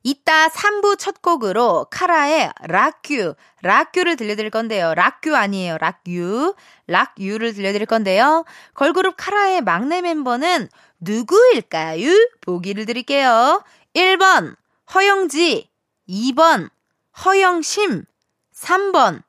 이따 0.04 0.48
3부 0.48 0.98
첫 0.98 1.22
곡으로 1.22 1.88
카라의 1.92 2.52
락규, 2.62 3.36
락규를 3.62 4.16
들려드릴 4.16 4.50
건데요. 4.50 4.94
락규 4.96 5.36
아니에요. 5.36 5.78
락유. 5.78 6.56
락유를 6.88 7.54
들려드릴 7.54 7.86
건데요. 7.86 8.46
걸그룹 8.74 9.16
카라의 9.18 9.62
막내 9.62 10.02
멤버는 10.02 10.70
누구일까요? 11.00 12.10
보기를 12.42 12.86
드릴게요. 12.86 13.64
1번 13.94 14.56
허영지, 14.94 15.70
2번 16.08 16.70
허영심, 17.26 18.06
3번 18.56 19.22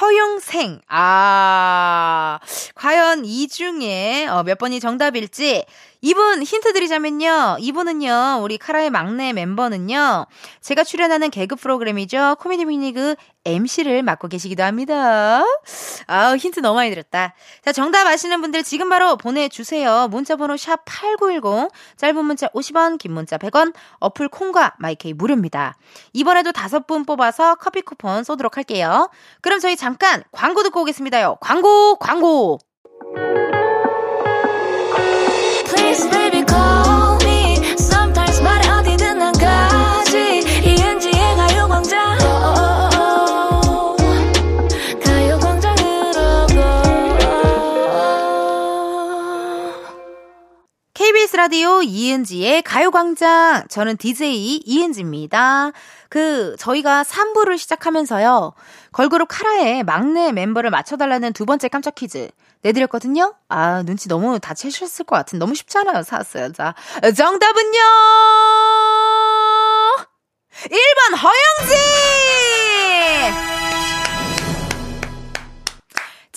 허영생. 0.00 0.80
아, 0.88 2.38
과연 2.74 3.24
이 3.24 3.48
중에 3.48 4.26
어, 4.26 4.42
몇 4.42 4.58
번이 4.58 4.80
정답일지 4.80 5.64
이분 6.00 6.42
힌트 6.42 6.72
드리자면요. 6.72 7.56
이분은요. 7.58 8.40
우리 8.42 8.56
카라의 8.56 8.90
막내 8.90 9.32
멤버는요. 9.32 10.26
제가 10.60 10.84
출연하는 10.84 11.30
개그 11.30 11.56
프로그램이죠. 11.56 12.36
코미디 12.38 12.66
빅리그 12.66 13.16
MC를 13.44 14.02
맡고 14.02 14.28
계시기도 14.28 14.62
합니다. 14.62 15.42
아, 16.06 16.36
힌트 16.36 16.60
너무 16.60 16.76
많이 16.76 16.90
드렸다. 16.90 17.34
자, 17.64 17.72
정답 17.72 18.06
아시는 18.06 18.40
분들 18.40 18.62
지금 18.62 18.88
바로 18.88 19.16
보내 19.16 19.48
주세요. 19.48 20.06
문자 20.08 20.36
번호 20.36 20.56
샵 20.56 20.84
8910, 20.84 21.70
짧은 21.96 22.24
문자 22.24 22.46
50원, 22.48 22.98
긴 22.98 23.12
문자 23.12 23.36
100원, 23.36 23.74
어플 23.98 24.28
콩과 24.28 24.74
마이케이 24.78 25.12
무료입니다. 25.14 25.76
이번에도 26.12 26.52
다섯 26.52 26.86
분 26.86 27.04
뽑아서 27.04 27.56
커피 27.56 27.80
쿠폰 27.80 28.22
쏘도록 28.22 28.56
할게요. 28.56 29.10
그럼 29.40 29.58
저희 29.58 29.76
잠깐 29.76 30.22
광고 30.30 30.62
듣고 30.62 30.82
오겠습니다요. 30.82 31.38
광고, 31.40 31.96
광고! 31.96 32.58
Baby 36.06 36.42
call 36.44 36.97
라디오 51.36 51.82
이은지의 51.82 52.62
가요광장. 52.62 53.66
저는 53.68 53.96
DJ 53.96 54.62
이은지입니다. 54.64 55.72
그, 56.08 56.56
저희가 56.58 57.02
3부를 57.02 57.58
시작하면서요. 57.58 58.52
걸그룹 58.92 59.28
카라의 59.28 59.84
막내 59.84 60.32
멤버를 60.32 60.70
맞춰달라는 60.70 61.32
두 61.32 61.44
번째 61.46 61.68
깜짝 61.68 61.94
퀴즈 61.94 62.28
내드렸거든요. 62.62 63.34
아, 63.48 63.82
눈치 63.84 64.08
너무 64.08 64.38
다 64.40 64.54
채셨을 64.54 65.04
것 65.04 65.16
같은. 65.16 65.38
너무 65.38 65.54
쉽잖아요. 65.54 66.02
사왔어요. 66.02 66.52
자, 66.52 66.74
정답은요! 67.02 67.78
1번 70.64 71.16
허영지! 71.22 72.17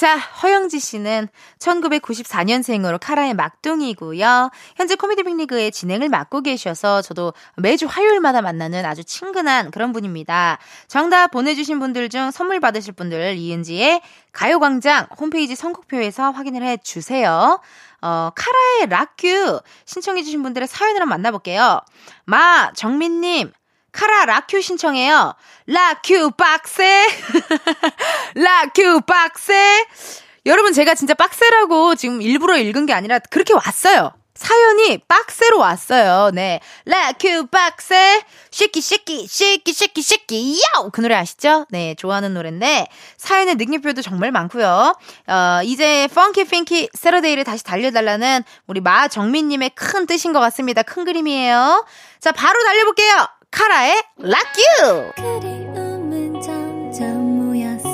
자, 0.02 0.18
허영지 0.18 0.80
씨는 0.80 1.28
1994년생으로 1.60 2.98
카라의 3.00 3.36
막둥이고요. 3.36 4.50
현재 4.76 4.96
코미디 4.96 5.22
빅리그의 5.22 5.72
진행을 5.72 6.10
맡고 6.10 6.42
계셔서 6.42 7.04
저도 7.04 7.36
매주 7.58 7.86
화요일마다 7.86 8.42
만나는 8.42 8.84
아주 8.84 9.04
친근한 9.04 9.70
그런 9.70 9.94
분입니다. 9.94 10.58
정답 10.88 11.28
보내주신 11.28 11.78
분들 11.78 12.10
중 12.10 12.32
선물 12.32 12.60
받으실 12.60 12.94
분들 12.94 13.38
이은지의 13.38 14.02
가요광장 14.32 15.06
홈페이지 15.20 15.54
선곡표에서 15.54 16.32
확인을 16.32 16.64
해 16.64 16.78
주세요. 16.78 17.62
어, 18.02 18.32
카라의 18.36 18.90
Rock 18.90 19.46
U 19.46 19.60
신청해주신 19.86 20.42
분들의 20.42 20.68
사연을 20.68 21.02
한번 21.02 21.10
만나볼게요. 21.10 21.80
마, 22.26 22.72
정민님, 22.74 23.52
카라 23.92 24.26
Rock 24.26 24.55
U 24.55 24.62
신청해요. 24.62 25.34
Rock 25.68 26.19
U 26.19 26.32
빡세. 26.32 27.08
Rock 28.36 28.89
U 28.89 29.02
빡세. 29.02 29.86
여러분 30.46 30.74
제가 30.74 30.96
진짜 30.96 31.14
빡세라고 31.14 31.96
지금 31.96 32.22
일부러 32.22 32.58
읽은 32.58 32.86
게 32.86 32.94
아니라 32.94 33.20
그렇게 33.20 33.54
왔어요. 33.54 34.14
사연이 34.34 34.98
빡세로 35.08 35.60
왔어요. 35.60 36.32
네. 36.34 36.60
라큐 36.86 37.46
빡세. 37.48 38.24
쉐키 38.50 38.82
쉐키 38.82 39.28
쉐키 39.28 39.72
쉐키 39.72 40.02
쉐키 40.02 40.62
야우 40.76 40.90
그 40.90 41.02
노래 41.02 41.14
아시죠? 41.16 41.68
네, 41.70 41.94
좋아하는 41.96 42.34
노래인데 42.34 42.88
사연의 43.18 43.56
느낌표도 43.56 44.02
정말 44.02 44.32
많고요. 44.32 44.96
어, 45.28 45.60
이제 45.64 46.08
펑키 46.14 46.46
핑키 46.46 46.90
세러데이를 46.94 47.44
다시 47.44 47.64
달려달라는 47.64 48.44
우리 48.66 48.82
마정민 48.82 49.48
님의 49.50 49.72
큰 49.76 50.08
뜻인 50.08 50.34
것 50.34 50.40
같습니다. 50.40 50.82
큰 50.82 51.06
그림이에요. 51.06 51.86
자, 52.20 52.32
바로 52.32 52.64
달려볼게요. 52.64 53.28
카라의 53.52 54.02
락유! 54.18 55.12
그리움은 55.18 56.42
점점 56.42 57.48
모여서 57.48 57.90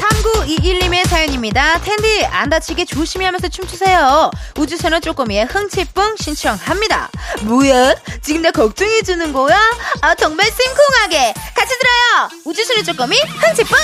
3921님의 0.00 1.06
사연입니다. 1.06 1.78
텐디, 1.80 2.24
안 2.26 2.50
다치게 2.50 2.84
조심히 2.86 3.24
하면서 3.24 3.48
춤추세요. 3.48 4.30
우주소녀 4.58 4.98
쪼꼬미의 5.00 5.46
흥치뿡 5.46 6.16
신청합니다. 6.18 7.08
뭐야? 7.42 7.94
지금 8.20 8.42
나 8.42 8.50
걱정해주는 8.50 9.32
거야? 9.32 9.56
아, 10.00 10.14
정말 10.16 10.46
심쿵하게. 10.50 11.34
같이 11.54 11.74
들어요! 11.78 12.30
우주소녀 12.44 12.82
쪼꼬미 12.82 13.16
흥치뿡! 13.16 13.78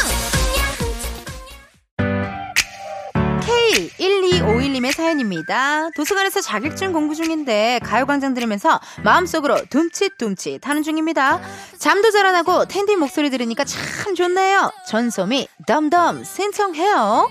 K1251님의 3.54 4.92
사연입니다. 4.92 5.90
도서관에서 5.96 6.40
자격증 6.40 6.92
공부 6.92 7.14
중인데 7.14 7.80
가요광장 7.84 8.34
들으면서 8.34 8.80
마음속으로 9.02 9.64
둠칫둠칫 9.70 10.66
하는 10.66 10.82
중입니다. 10.82 11.40
잠도 11.78 12.10
잘 12.10 12.24
안 12.24 12.34
하고 12.34 12.64
텐디 12.64 12.96
목소리 12.96 13.28
들으니까 13.28 13.64
참 13.64 14.14
좋네요. 14.14 14.72
전소미 14.88 15.46
덤덤 15.66 16.24
신청해요. 16.24 17.30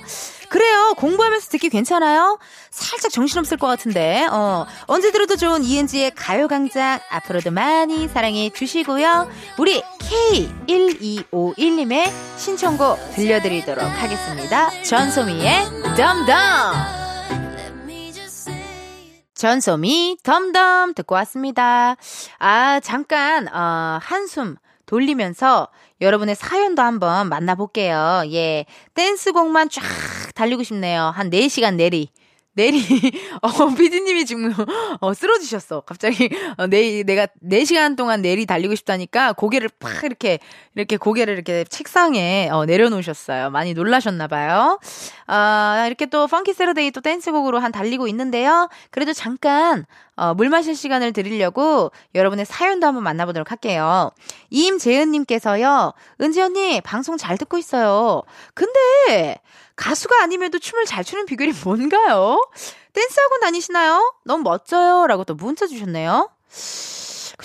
그래요. 0.49 0.93
공부하면서 0.97 1.49
듣기 1.49 1.69
괜찮아요? 1.69 2.37
살짝 2.69 3.09
정신없을 3.11 3.57
것 3.57 3.65
같은데. 3.65 4.27
어, 4.29 4.67
언제 4.85 5.11
들어도 5.11 5.35
좋은 5.35 5.63
이은지의 5.63 6.11
가요광장 6.11 6.99
앞으로도 7.09 7.49
많이 7.49 8.07
사랑해 8.07 8.51
주시고요. 8.51 9.31
우리 9.57 9.81
K1251님의 10.67 12.11
신청곡 12.37 12.99
들려드리도록 13.15 13.83
하겠습니다. 13.83 14.69
전소미의 14.83 15.82
덤덤. 15.95 16.35
전소미 19.35 20.17
덤덤 20.23 20.95
듣고 20.95 21.13
왔습니다. 21.15 21.95
아, 22.39 22.79
잠깐, 22.79 23.47
어, 23.53 23.99
한숨 24.01 24.55
돌리면서 24.87 25.67
여러분의 26.01 26.35
사연도 26.35 26.81
한번 26.81 27.29
만나볼게요. 27.29 28.23
예. 28.31 28.65
댄스곡만 28.95 29.69
쫙 29.69 29.83
달리고 30.33 30.63
싶네요. 30.63 31.03
한 31.03 31.29
4시간 31.29 31.75
내리. 31.75 32.09
내리, 32.55 32.79
어, 33.41 33.67
피디님이 33.75 34.25
지금, 34.25 34.53
어, 34.99 35.13
쓰러지셨어. 35.13 35.81
갑자기, 35.81 36.29
어, 36.57 36.67
내, 36.67 37.03
내가 37.03 37.27
4시간 37.43 37.97
동안 37.97 38.21
내리 38.21 38.45
달리고 38.45 38.75
싶다니까 38.75 39.33
고개를 39.33 39.69
팍 39.79 40.03
이렇게, 40.03 40.39
이렇게 40.75 40.97
고개를 40.97 41.33
이렇게 41.33 41.63
책상에, 41.63 42.49
어, 42.51 42.65
내려놓으셨어요. 42.65 43.49
많이 43.49 43.73
놀라셨나봐요. 43.73 44.79
아, 45.25 45.83
이렇게 45.87 46.05
또 46.05 46.27
펑키 46.27 46.53
세러데이 46.53 46.91
또 46.91 47.01
댄스곡으로 47.01 47.59
한 47.59 47.71
달리고 47.71 48.07
있는데요. 48.07 48.69
그래도 48.91 49.13
잠깐, 49.13 49.85
어, 50.15 50.35
물 50.35 50.49
마실 50.49 50.75
시간을 50.75 51.11
드리려고 51.11 51.91
여러분의 52.13 52.45
사연도 52.45 52.85
한번 52.85 53.03
만나보도록 53.03 53.49
할게요. 53.49 54.11
임재은님께서요, 54.51 55.93
은지 56.21 56.39
언니, 56.39 56.81
방송 56.81 57.17
잘 57.17 57.37
듣고 57.37 57.57
있어요. 57.57 58.21
근데, 58.53 59.39
가수가 59.75 60.21
아님에도 60.21 60.59
춤을 60.59 60.85
잘 60.85 61.03
추는 61.03 61.25
비결이 61.25 61.53
뭔가요? 61.63 62.37
댄스학원 62.93 63.39
다니시나요? 63.41 64.13
너무 64.25 64.43
멋져요. 64.43 65.07
라고 65.07 65.23
또 65.23 65.33
문자 65.35 65.65
주셨네요. 65.67 66.29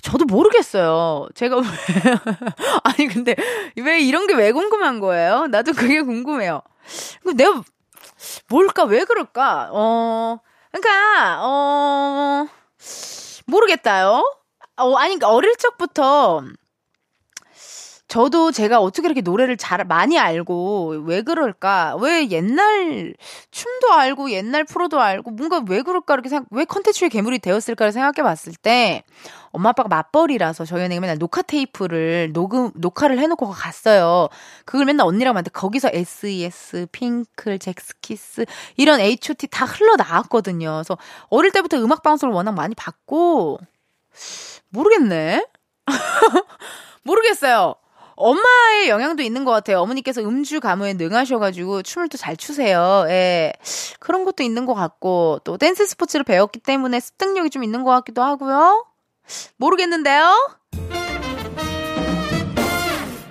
저도 0.03 0.27
모르겠어요. 0.27 1.29
제가 1.35 1.57
왜, 1.57 1.63
아니, 2.85 3.09
근데 3.09 3.35
왜 3.77 4.01
이런 4.01 4.27
게 4.27 4.35
왜 4.35 4.53
궁금한 4.53 5.01
거예요? 5.01 5.47
나도 5.47 5.73
그게 5.73 6.03
궁금해요. 6.03 6.63
그 7.25 7.31
내가, 7.37 7.63
뭘까? 8.49 8.85
왜 8.85 9.05
그럴까? 9.05 9.71
어, 9.73 10.39
그러니까, 10.71 11.39
어, 11.43 12.47
모르겠다요. 13.47 14.23
어, 14.77 14.95
아니, 14.97 15.15
그러니까 15.17 15.29
어릴 15.31 15.57
적부터 15.57 16.43
저도 18.09 18.53
제가 18.53 18.81
어떻게 18.81 19.07
이렇게 19.07 19.21
노래를 19.21 19.59
잘 19.59 19.85
많이 19.85 20.19
알고 20.19 21.03
왜 21.05 21.21
그럴까? 21.21 21.97
왜 22.01 22.31
옛날 22.31 23.15
춤도 23.51 23.93
알고 23.93 24.31
옛날 24.31 24.65
프로도 24.65 24.99
알고 24.99 25.33
뭔가 25.33 25.63
왜 25.69 25.83
그럴까 25.83 26.15
이렇게 26.15 26.31
생각 26.31 26.49
왜 26.51 26.65
컨텐츠의 26.65 27.11
괴물이 27.11 27.39
되었을까를 27.39 27.93
생각해 27.93 28.23
봤을 28.23 28.55
때 28.55 29.05
엄마 29.51 29.71
아빠가 29.71 29.89
맞벌이라서 29.91 30.65
저희 30.65 30.85
언니가 30.85 31.03
맨날 31.03 31.19
녹화 31.19 31.43
테이프를 31.43 32.33
녹음 32.33 32.71
녹화를 32.75 33.19
해 33.19 33.27
놓고 33.27 33.51
갔어요. 33.51 34.29
그걸 34.65 34.87
맨날 34.87 35.07
언니랑 35.07 35.35
만데 35.35 35.51
거기서 35.51 35.91
SES, 35.93 36.87
핑클, 36.91 37.59
잭스키스 37.59 38.47
이런 38.79 39.01
H.O.T 39.01 39.49
다 39.49 39.67
흘러 39.67 39.97
나왔거든요. 39.97 40.73
그래서 40.77 40.97
어릴 41.29 41.51
때부터 41.51 41.77
음악 41.77 42.03
방송을 42.03 42.35
워낙 42.35 42.53
많이 42.53 42.75
받고 42.75 43.59
모르겠네. 44.71 45.47
모르겠어요. 47.05 47.75
엄마의 48.21 48.89
영향도 48.89 49.23
있는 49.23 49.45
것 49.45 49.53
같아요. 49.53 49.79
어머니께서 49.81 50.21
음주 50.23 50.59
가무에 50.61 50.95
능하셔가지고 50.95 51.83
춤을 51.83 52.09
또 52.09 52.19
잘 52.19 52.37
추세요. 52.37 53.05
예. 53.09 53.53
그런 54.01 54.25
것도 54.25 54.43
있는 54.43 54.67
것 54.67 54.75
같고, 54.75 55.39
또 55.45 55.57
댄스 55.57 55.87
스포츠를 55.87 56.25
배웠기 56.25 56.59
때문에 56.59 56.99
습득력이 56.99 57.51
좀 57.51 57.63
있는 57.63 57.85
것 57.85 57.93
같기도 57.93 58.23
하고요. 58.23 58.85
모르겠는데요? 59.57 60.35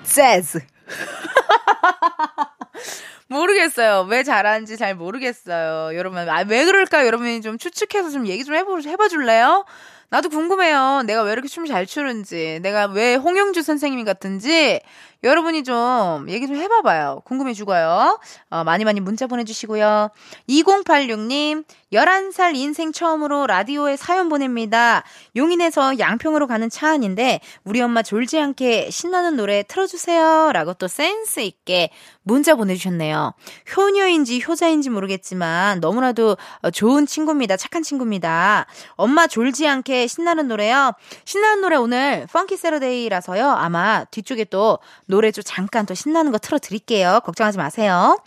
재즈. 0.03 0.59
모르겠어요. 3.27 4.07
왜 4.09 4.23
잘하는지 4.23 4.77
잘 4.77 4.95
모르겠어요. 4.95 5.97
여러분, 5.97 6.29
아, 6.29 6.45
왜 6.47 6.63
그럴까? 6.63 7.05
여러분이 7.05 7.41
좀 7.41 7.57
추측해서 7.57 8.09
좀 8.09 8.25
얘기 8.25 8.45
좀 8.45 8.55
해보, 8.55 8.79
해봐 8.79 9.09
줄래요? 9.09 9.65
나도 10.09 10.29
궁금해요. 10.29 11.03
내가 11.05 11.23
왜 11.23 11.33
이렇게 11.33 11.47
춤을 11.49 11.67
잘 11.67 11.85
추는지, 11.85 12.59
내가 12.61 12.85
왜 12.85 13.15
홍영주 13.15 13.61
선생님 13.61 14.05
같은지, 14.05 14.79
여러분이 15.23 15.63
좀 15.63 16.27
얘기 16.29 16.47
좀 16.47 16.55
해봐봐요. 16.55 17.21
궁금해 17.25 17.53
죽어요. 17.53 18.19
어, 18.49 18.63
많이 18.63 18.85
많이 18.85 18.99
문자 18.99 19.25
보내주시고요. 19.25 20.09
2086님, 20.47 21.63
11살 21.91 22.55
인생 22.55 22.91
처음으로 22.91 23.47
라디오에 23.47 23.95
사연 23.97 24.29
보냅니다. 24.29 25.03
용인에서 25.35 25.97
양평으로 25.97 26.47
가는 26.47 26.69
차 26.69 26.89
안인데, 26.89 27.39
우리 27.63 27.81
엄마 27.81 28.03
졸지 28.03 28.39
않게 28.39 28.89
신나는 28.91 29.35
노래 29.35 29.63
틀어주세요. 29.63 30.51
라고 30.53 30.73
또 30.73 30.87
센스 30.87 31.39
있게 31.39 31.89
문자 32.21 32.55
보내주셨네요. 32.55 33.33
효녀인지 33.75 34.43
효자인지 34.47 34.89
모르겠지만, 34.89 35.79
너무나도 35.79 36.37
어, 36.61 36.71
좋은 36.71 37.05
친구입니다. 37.05 37.57
착한 37.57 37.81
친구입니다. 37.81 38.67
엄마 38.95 39.25
졸지 39.27 39.67
않게 39.67 40.07
신나는 40.07 40.47
노래요. 40.47 40.91
신나는 41.25 41.61
노래 41.61 41.75
오늘 41.77 42.27
Funky 42.31 42.57
Saturday라서요. 42.57 43.47
아마 43.49 44.03
뒤쪽에 44.05 44.43
또 44.45 44.79
노래 45.07 45.31
좀 45.31 45.43
잠깐 45.45 45.85
또 45.85 45.93
신나는 45.93 46.31
거 46.31 46.37
틀어드릴게요. 46.37 47.21
걱정하지 47.25 47.57
마세요. 47.57 48.21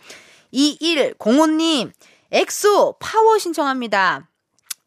2105님, 0.53 1.91
엑소 2.31 2.97
파워 2.99 3.37
신청합니다. 3.37 4.27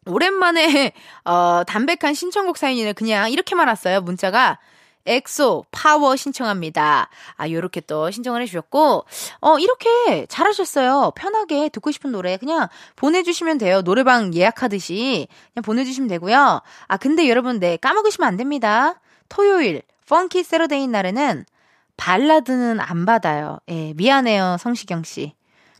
오랜만에 0.07 0.93
어 1.23 1.63
담백한 1.65 2.13
신청곡 2.13 2.57
사연이네 2.57 2.93
그냥 2.93 3.31
이렇게만 3.31 3.67
왔어요. 3.67 4.01
문자가 4.01 4.59
엑소 5.07 5.65
파워 5.71 6.15
신청합니다. 6.15 7.09
아 7.37 7.49
요렇게 7.49 7.81
또 7.81 8.11
신청을 8.11 8.41
해주셨고 8.43 9.05
어 9.41 9.59
이렇게 9.59 10.25
잘하셨어요. 10.27 11.13
편하게 11.15 11.69
듣고 11.69 11.91
싶은 11.91 12.11
노래 12.11 12.37
그냥 12.37 12.67
보내주시면 12.95 13.57
돼요. 13.57 13.81
노래방 13.81 14.33
예약하듯이 14.33 15.27
그냥 15.53 15.63
보내주시면 15.63 16.07
되고요. 16.07 16.61
아 16.87 16.97
근데 16.97 17.29
여러분 17.29 17.59
네 17.59 17.77
까먹으시면 17.77 18.27
안 18.27 18.37
됩니다. 18.37 18.99
토요일 19.29 19.81
Funky 20.07 20.43
Saturday 20.43 20.87
날에는 20.87 21.45
발라드는 21.97 22.79
안 22.79 23.05
받아요. 23.05 23.59
예, 23.69 23.93
미안해요 23.93 24.57
성시경 24.59 25.03
씨. 25.03 25.33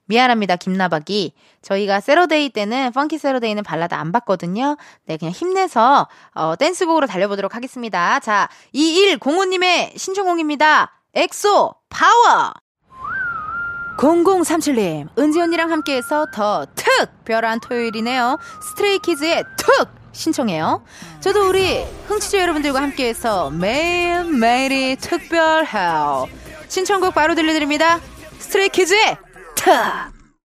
미안합니다, 0.07 0.55
김나박이. 0.55 1.33
저희가 1.61 1.99
Saturday 1.99 2.49
때는, 2.49 2.91
Funky 2.91 3.17
Saturday는 3.17 3.63
발라드 3.63 3.95
안 3.95 4.11
받거든요. 4.11 4.77
네, 5.05 5.17
그냥 5.17 5.31
힘내서, 5.31 6.07
어, 6.35 6.55
댄스곡으로 6.55 7.07
달려보도록 7.07 7.55
하겠습니다. 7.55 8.19
자, 8.19 8.47
2105님의 8.73 9.97
신청곡입니다. 9.97 11.01
엑소, 11.15 11.73
파워! 11.89 12.53
0037님, 13.97 15.07
은지 15.17 15.39
언니랑 15.39 15.71
함께해서 15.71 16.27
더 16.31 16.65
특별한 16.75 17.61
토요일이네요. 17.61 18.37
스트레이키즈의 18.61 19.43
특! 19.57 20.04
신청해요. 20.15 20.83
저도 21.19 21.47
우리 21.47 21.83
흥취자 22.07 22.39
여러분들과 22.39 22.81
함께해서 22.81 23.51
매일매일이 23.51 24.95
특별해요. 24.95 26.27
신청곡 26.67 27.13
바로 27.13 27.35
들려드립니다. 27.35 27.99
스트레이키즈의 28.39 29.17
특! 29.55 29.71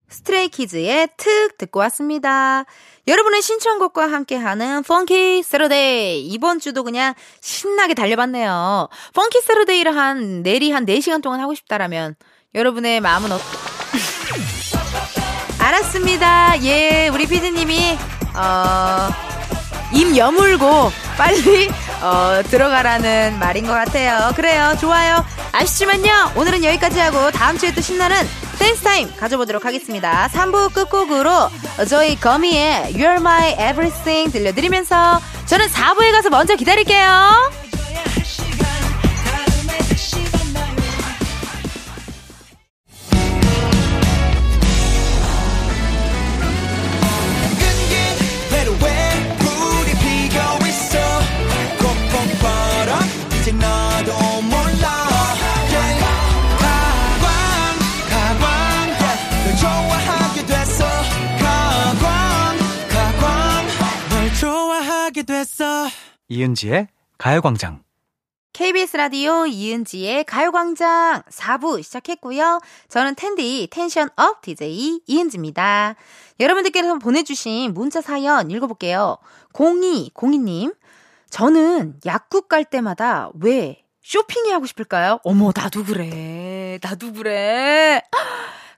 스트레이키즈의 0.09 1.09
특 1.16 1.59
듣고 1.59 1.81
왔습니다. 1.81 2.64
여러분의 3.07 3.40
신청곡과 3.40 4.11
함께하는 4.11 4.83
Funky 4.83 5.42
Saturday. 5.42 6.27
이번 6.26 6.61
주도 6.61 6.83
그냥 6.83 7.14
신나게 7.40 7.94
달려봤네요. 7.94 8.88
Funky 9.14 9.40
Saturday를 9.42 9.96
한, 9.96 10.42
내리 10.42 10.70
한 10.70 10.85
4시간 10.85 11.22
동안 11.22 11.40
하고 11.40 11.54
싶다라면, 11.54 12.16
여러분의 12.54 13.00
마음은 13.00 13.33
어떠, 13.33 13.44
알았습니다. 15.59 16.62
예, 16.64 17.09
우리 17.09 17.26
피디님이, 17.26 17.96
어, 18.35 19.28
입 19.92 20.16
여물고 20.16 20.92
빨리 21.16 21.70
어, 22.01 22.40
들어가라는 22.48 23.38
말인 23.38 23.66
것 23.66 23.72
같아요. 23.72 24.33
그래요. 24.35 24.77
좋아요. 24.81 25.24
아쉽지만요. 25.53 26.33
오늘은 26.37 26.62
여기까지 26.64 27.01
하고 27.01 27.31
다음 27.31 27.59
주에 27.59 27.72
또 27.72 27.81
신나는 27.81 28.16
댄스 28.59 28.83
타임 28.83 29.14
가져보도록 29.16 29.64
하겠습니다. 29.64 30.29
3부 30.33 30.72
끝곡으로 30.72 31.51
저희 31.88 32.16
거미의 32.18 32.92
You're 32.94 33.16
My 33.16 33.53
Everything 33.53 34.31
들려드리면서 34.33 35.20
저는 35.46 35.66
4부에 35.68 36.12
가서 36.12 36.31
먼저 36.31 36.55
기다릴게요. 36.55 37.51
됐어 65.59 65.88
이은지의 66.29 66.87
가요광장. 67.18 67.83
KBS 68.53 68.97
라디오 68.97 69.44
이은지의 69.47 70.23
가요광장 70.25 71.23
4부 71.29 71.83
시작했고요. 71.83 72.61
저는 72.88 73.16
텐디 73.16 73.66
tension 73.68 74.09
up 74.16 74.40
DJ 74.40 75.01
이은지입니다. 75.07 75.97
여러분들께서 76.38 76.99
보내주신 76.99 77.75
문자 77.75 78.01
사연 78.01 78.51
읽어볼게요. 78.53 79.18
0202님, 79.53 80.77
저는 81.31 82.01
약국 82.07 82.49
갈 82.49 82.64
때마다 82.64 83.31
왜 83.40 83.85
쇼핑이 84.03 84.53
하고 84.53 84.64
싶을까요? 84.66 85.18
어머, 85.25 85.51
나도 85.55 85.85
그래. 85.85 86.79
나도 86.81 87.12
그래. 87.12 88.01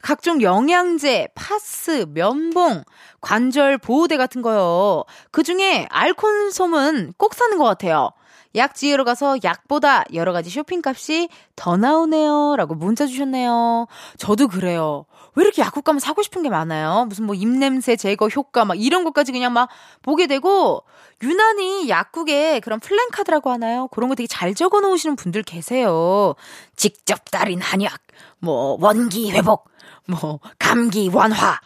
각종 0.02 0.42
영양제, 0.42 1.28
파스, 1.34 2.06
면봉, 2.08 2.84
관절 3.20 3.78
보호대 3.78 4.16
같은 4.16 4.42
거요. 4.42 5.04
그 5.30 5.42
중에 5.42 5.86
알콘솜은 5.90 7.14
꼭 7.16 7.34
사는 7.34 7.56
것 7.58 7.64
같아요. 7.64 8.10
약 8.56 8.74
지으러 8.74 9.04
가서 9.04 9.36
약보다 9.44 10.04
여러 10.12 10.32
가지 10.32 10.50
쇼핑값이 10.50 11.28
더 11.54 11.76
나오네요. 11.76 12.56
라고 12.56 12.74
문자 12.74 13.06
주셨네요. 13.06 13.86
저도 14.18 14.48
그래요. 14.48 15.04
왜 15.36 15.44
이렇게 15.44 15.62
약국 15.62 15.84
가면 15.84 16.00
사고 16.00 16.22
싶은 16.22 16.42
게 16.42 16.50
많아요? 16.50 17.06
무슨 17.08 17.26
뭐 17.26 17.36
입냄새 17.36 17.94
제거 17.94 18.26
효과 18.26 18.64
막 18.64 18.74
이런 18.74 19.04
것까지 19.04 19.30
그냥 19.30 19.52
막 19.52 19.68
보게 20.02 20.26
되고 20.26 20.82
유난히 21.22 21.88
약국에 21.88 22.58
그런 22.60 22.80
플랜카드라고 22.80 23.50
하나요? 23.50 23.86
그런 23.88 24.08
거 24.08 24.16
되게 24.16 24.26
잘 24.26 24.54
적어 24.54 24.80
놓으시는 24.80 25.14
분들 25.14 25.44
계세요. 25.44 26.34
직접 26.74 27.30
따린 27.30 27.60
한약, 27.60 28.00
뭐 28.40 28.76
원기 28.80 29.30
회복, 29.30 29.69
뭐 30.10 30.40
감기 30.58 31.08
완화, 31.12 31.58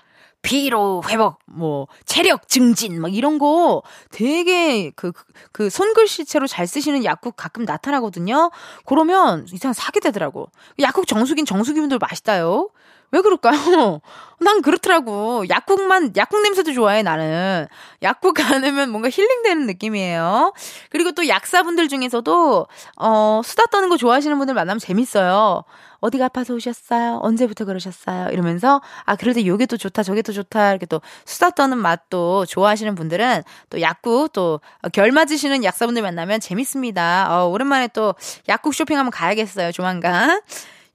피로 0.42 1.02
회복, 1.08 1.38
뭐 1.46 1.86
체력 2.04 2.48
증진, 2.48 3.00
막 3.00 3.12
이런 3.14 3.38
거 3.38 3.82
되게 4.10 4.90
그, 4.94 5.12
그- 5.12 5.24
그 5.52 5.70
손글씨체로 5.70 6.46
잘 6.46 6.66
쓰시는 6.66 7.04
약국 7.04 7.34
가끔 7.36 7.64
나타나거든요. 7.64 8.50
그러면 8.84 9.46
이상 9.52 9.72
사게 9.72 10.00
되더라고. 10.00 10.50
약국 10.80 11.06
정수기는 11.06 11.46
정수기분들 11.46 11.98
맛있다요. 11.98 12.68
왜 13.10 13.20
그럴까요? 13.20 14.00
난 14.40 14.60
그렇더라고. 14.60 15.48
약국만, 15.48 16.12
약국 16.16 16.42
냄새도 16.42 16.72
좋아해, 16.72 17.02
나는. 17.02 17.66
약국 18.02 18.34
가면 18.34 18.90
뭔가 18.90 19.08
힐링되는 19.08 19.66
느낌이에요. 19.66 20.52
그리고 20.90 21.12
또 21.12 21.28
약사분들 21.28 21.88
중에서도, 21.88 22.66
어, 22.98 23.40
수다 23.44 23.66
떠는 23.66 23.88
거 23.88 23.96
좋아하시는 23.96 24.36
분들 24.36 24.54
만나면 24.54 24.80
재밌어요. 24.80 25.62
어디가 26.04 26.26
아파서 26.26 26.54
오셨어요? 26.54 27.18
언제부터 27.22 27.64
그러셨어요? 27.64 28.28
이러면서, 28.30 28.80
아, 29.04 29.16
그래도 29.16 29.44
요게 29.44 29.66
또 29.66 29.76
좋다, 29.76 30.02
저게 30.02 30.22
또 30.22 30.32
좋다, 30.32 30.70
이렇게 30.70 30.86
또 30.86 31.00
수다 31.24 31.50
떠는 31.50 31.78
맛도 31.78 32.44
좋아하시는 32.46 32.94
분들은 32.94 33.42
또 33.70 33.80
약국 33.80 34.32
또 34.32 34.60
결 34.92 35.12
맞으시는 35.12 35.64
약사분들 35.64 36.02
만나면 36.02 36.40
재밌습니다. 36.40 37.26
어, 37.30 37.46
오랜만에 37.48 37.88
또 37.88 38.14
약국 38.48 38.74
쇼핑 38.74 38.98
한번 38.98 39.10
가야겠어요, 39.10 39.72
조만간. 39.72 40.40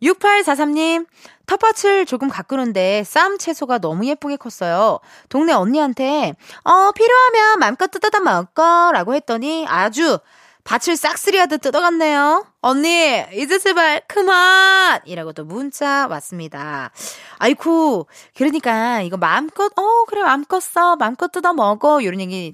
6843님, 0.02 1.06
텃밭을 1.46 2.06
조금 2.06 2.30
가꾸는데 2.30 3.04
쌈 3.06 3.38
채소가 3.38 3.80
너무 3.80 4.06
예쁘게 4.06 4.38
컸어요. 4.38 5.00
동네 5.28 5.52
언니한테, 5.54 6.34
어, 6.64 6.92
필요하면 6.94 7.60
맘껏 7.60 7.92
뜯어다 7.92 8.20
먹어. 8.22 8.92
라고 8.94 9.14
했더니 9.16 9.66
아주 9.68 10.20
밭을 10.64 10.98
싹쓸이 10.98 11.38
하듯 11.38 11.62
뜯어갔네요. 11.62 12.46
언니, 12.62 13.24
이제 13.34 13.58
제발 13.58 14.02
그만! 14.08 15.00
이라고 15.06 15.34
또 15.34 15.44
문자 15.46 16.08
왔습니다. 16.08 16.92
아이쿠, 17.40 18.06
그러니까 18.36 19.02
이거 19.02 19.18
마음껏, 19.18 19.72
어, 19.78 20.06
그래, 20.06 20.22
마음껏 20.22 20.60
써. 20.60 20.96
마음껏 20.98 21.32
뜯어 21.32 21.54
먹어. 21.54 22.02
이런 22.02 22.20
얘기 22.20 22.54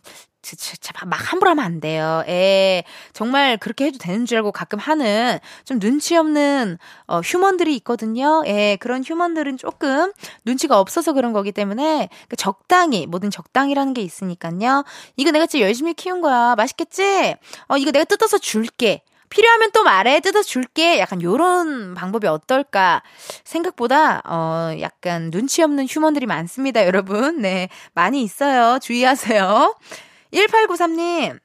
막 1.05 1.17
함부로 1.31 1.51
하면 1.51 1.65
안 1.65 1.79
돼요. 1.79 2.23
예. 2.27 2.83
정말 3.13 3.57
그렇게 3.57 3.85
해도 3.85 3.97
되는 3.97 4.25
줄 4.25 4.37
알고 4.37 4.51
가끔 4.51 4.79
하는 4.79 5.39
좀 5.63 5.79
눈치 5.79 6.15
없는 6.15 6.77
어, 7.07 7.19
휴먼들이 7.19 7.75
있거든요. 7.77 8.43
예. 8.45 8.77
그런 8.79 9.03
휴먼들은 9.03 9.57
조금 9.57 10.11
눈치가 10.45 10.79
없어서 10.79 11.13
그런 11.13 11.33
거기 11.33 11.51
때문에 11.51 12.09
그 12.27 12.35
적당히 12.35 13.05
뭐든 13.07 13.31
적당히라는 13.31 13.93
게 13.93 14.01
있으니까요. 14.01 14.83
이거 15.17 15.31
내가 15.31 15.45
진짜 15.45 15.65
열심히 15.65 15.93
키운 15.93 16.21
거야. 16.21 16.55
맛있겠지? 16.55 17.35
어, 17.67 17.77
이거 17.77 17.91
내가 17.91 18.05
뜯어서 18.05 18.37
줄게. 18.37 19.01
필요하면 19.29 19.71
또 19.71 19.83
말해 19.83 20.19
뜯어 20.19 20.41
줄게 20.43 20.99
약간 20.99 21.21
요런 21.21 21.93
방법이 21.93 22.27
어떨까 22.27 23.03
생각보다 23.43 24.21
어 24.25 24.71
약간 24.79 25.31
눈치 25.31 25.61
없는 25.61 25.87
휴먼들이 25.87 26.25
많습니다 26.25 26.85
여러분 26.85 27.41
네 27.41 27.69
많이 27.93 28.23
있어요 28.23 28.79
주의하세요 28.79 29.75
1893님 30.33 31.39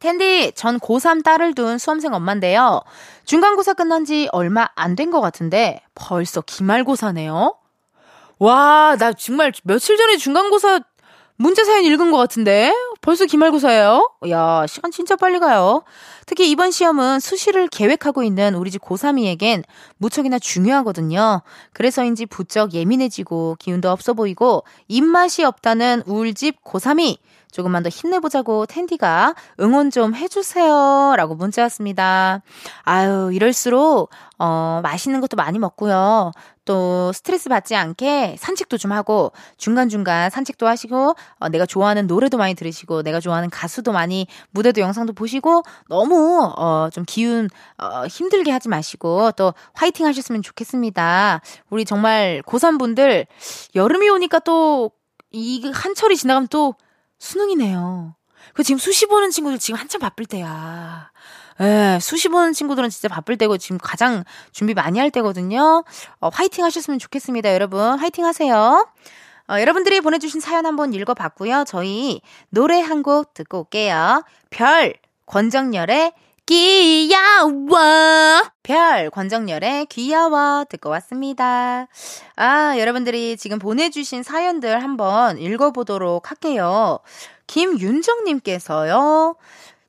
텐디, 0.00 0.50
전 0.56 0.80
고3 0.80 1.22
딸을 1.22 1.54
둔 1.54 1.78
수험생 1.78 2.12
엄마인데요. 2.12 2.82
중간고사 3.24 3.74
끝난 3.74 4.04
지 4.04 4.28
얼마 4.32 4.68
안 4.74 4.96
된 4.96 5.10
것 5.12 5.20
같은데 5.20 5.80
벌써 5.94 6.40
기말고사네요. 6.40 7.54
와, 8.38 8.96
나 8.98 9.12
정말 9.12 9.52
며칠 9.62 9.96
전에 9.96 10.16
중간고사 10.16 10.80
문제 11.36 11.62
사연 11.64 11.84
읽은 11.84 12.10
것 12.10 12.18
같은데 12.18 12.72
벌써 13.00 13.26
기말고사예요? 13.26 14.10
야, 14.30 14.66
시간 14.68 14.90
진짜 14.90 15.14
빨리 15.16 15.38
가요. 15.38 15.82
특히 16.26 16.50
이번 16.50 16.70
시험은 16.72 17.20
수시를 17.20 17.68
계획하고 17.68 18.22
있는 18.24 18.54
우리 18.54 18.70
집 18.72 18.82
고3이에겐 18.82 19.62
무척이나 19.98 20.38
중요하거든요. 20.40 21.42
그래서인지 21.72 22.26
부쩍 22.26 22.74
예민해지고 22.74 23.56
기운도 23.60 23.88
없어 23.90 24.14
보이고 24.14 24.64
입맛이 24.88 25.44
없다는 25.44 26.02
우울집 26.06 26.62
고3이 26.64 27.18
조금만 27.52 27.84
더 27.84 27.88
힘내보자고 27.88 28.66
텐디가 28.66 29.34
응원 29.60 29.90
좀 29.90 30.14
해주세요. 30.14 31.14
라고 31.16 31.36
문자 31.36 31.62
왔습니다. 31.62 32.42
아유, 32.82 33.30
이럴수록, 33.32 34.10
어, 34.38 34.80
맛있는 34.82 35.20
것도 35.20 35.36
많이 35.36 35.60
먹고요. 35.60 36.32
또 36.64 37.12
스트레스 37.12 37.48
받지 37.48 37.74
않게 37.74 38.36
산책도 38.38 38.78
좀 38.78 38.92
하고 38.92 39.32
중간중간 39.56 40.30
산책도 40.30 40.66
하시고 40.66 41.14
어, 41.40 41.48
내가 41.48 41.66
좋아하는 41.66 42.06
노래도 42.06 42.38
많이 42.38 42.54
들으시고 42.54 43.02
내가 43.02 43.20
좋아하는 43.20 43.50
가수도 43.50 43.92
많이 43.92 44.26
무대도 44.50 44.80
영상도 44.80 45.12
보시고 45.12 45.62
너무 45.88 46.52
어, 46.56 46.88
좀 46.92 47.04
기운 47.06 47.48
어, 47.78 48.06
힘들게 48.06 48.50
하지 48.50 48.68
마시고 48.68 49.32
또 49.32 49.54
화이팅 49.74 50.06
하셨으면 50.06 50.42
좋겠습니다. 50.42 51.40
우리 51.70 51.84
정말 51.84 52.42
고3분들 52.46 53.26
여름이 53.74 54.08
오니까 54.08 54.38
또 54.40 54.92
이 55.32 55.70
한철이 55.72 56.16
지나가면 56.16 56.48
또 56.48 56.74
수능이네요. 57.22 58.14
그 58.52 58.62
지금 58.64 58.78
수시 58.78 59.06
보는 59.06 59.30
친구들 59.30 59.58
지금 59.58 59.78
한참 59.78 60.00
바쁠 60.00 60.26
때야. 60.26 61.10
예, 61.60 61.98
수시 62.00 62.28
보는 62.28 62.52
친구들은 62.52 62.90
진짜 62.90 63.08
바쁠 63.08 63.38
때고 63.38 63.56
지금 63.58 63.78
가장 63.78 64.24
준비 64.50 64.74
많이 64.74 64.98
할 64.98 65.10
때거든요. 65.10 65.84
어, 66.20 66.28
화이팅 66.28 66.64
하셨으면 66.64 66.98
좋겠습니다, 66.98 67.54
여러분. 67.54 67.98
화이팅 67.98 68.24
하세요. 68.24 68.88
어, 69.48 69.60
여러분들이 69.60 70.00
보내주신 70.00 70.40
사연 70.40 70.66
한번 70.66 70.92
읽어봤고요. 70.94 71.64
저희 71.66 72.20
노래 72.50 72.80
한 72.80 73.02
곡 73.02 73.34
듣고 73.34 73.60
올게요. 73.60 74.24
별, 74.50 74.94
권정열의 75.26 76.12
귀여워. 76.52 77.78
별, 78.62 79.08
권정열의 79.08 79.86
귀여워. 79.86 80.66
듣고 80.68 80.90
왔습니다. 80.90 81.86
아, 82.36 82.74
여러분들이 82.78 83.38
지금 83.38 83.58
보내주신 83.58 84.22
사연들 84.22 84.82
한번 84.82 85.38
읽어보도록 85.38 86.30
할게요. 86.30 86.98
김윤정님께서요. 87.46 89.36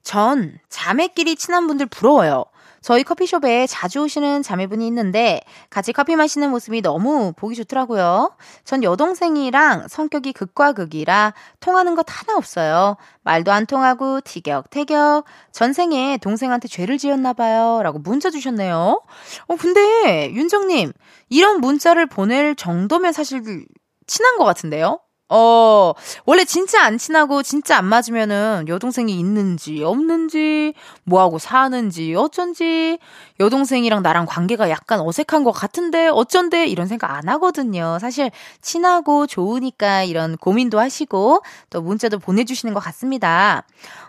전 0.04 0.58
자매끼리 0.70 1.36
친한 1.36 1.68
분들 1.68 1.88
부러워요. 1.88 2.46
저희 2.84 3.04
커피숍에 3.04 3.66
자주 3.66 4.02
오시는 4.02 4.44
자매분이 4.44 4.86
있는데 4.88 5.40
같이 5.70 5.94
커피 5.94 6.16
마시는 6.18 6.52
모습이 6.52 6.82
너무 6.82 7.32
보기 7.36 7.56
좋더라고요. 7.56 8.36
전 8.66 8.84
여동생이랑 8.84 9.88
성격이 9.88 10.34
극과 10.34 10.74
극이라 10.74 11.34
통하는 11.62 11.96
것 11.96 12.06
하나 12.10 12.38
없어요. 12.38 12.98
말도 13.24 13.52
안 13.54 13.66
통하고 13.66 14.20
티격태격. 14.22 15.24
전생에 15.54 16.18
동생한테 16.18 16.68
죄를 16.68 16.98
지었나 16.98 17.32
봐요. 17.32 17.80
라고 17.84 18.00
문자 18.00 18.30
주셨네요. 18.30 19.02
어 19.48 19.56
근데 19.56 20.32
윤정님 20.34 20.92
이런 21.30 21.62
문자를 21.62 22.06
보낼 22.06 22.54
정도면 22.56 23.14
사실 23.14 23.66
친한 24.08 24.38
것 24.38 24.44
같은데요? 24.44 25.00
어, 25.30 25.94
원래 26.26 26.46
진짜 26.46 26.84
안 26.84 26.98
친하고 26.98 27.42
진짜 27.44 27.78
안 27.78 27.86
맞으면은 27.86 28.66
여동생이 28.68 29.18
있는지 29.18 29.82
없는지 29.84 30.74
뭐하고 31.06 31.40
사는지 31.40 32.14
어쩐지 32.14 33.00
여동생이랑 33.40 34.04
나랑 34.04 34.26
관계가 34.28 34.70
약간 34.70 35.00
어색한 35.00 35.44
것 35.44 35.52
같은데 35.52 36.08
어쩐데 36.08 36.68
이런 36.68 36.88
생각 36.88 37.12
안 37.12 37.30
하거든요. 37.30 37.98
사실 38.00 38.32
친하고 38.62 39.26
좋으니까 39.26 40.04
이런 40.04 40.38
고민도 40.38 40.80
하시고 40.80 41.42
또 41.70 41.82
문자도 41.82 42.20
보내주시는 42.20 42.74
것 42.74 42.80
같습니다. 42.82 43.64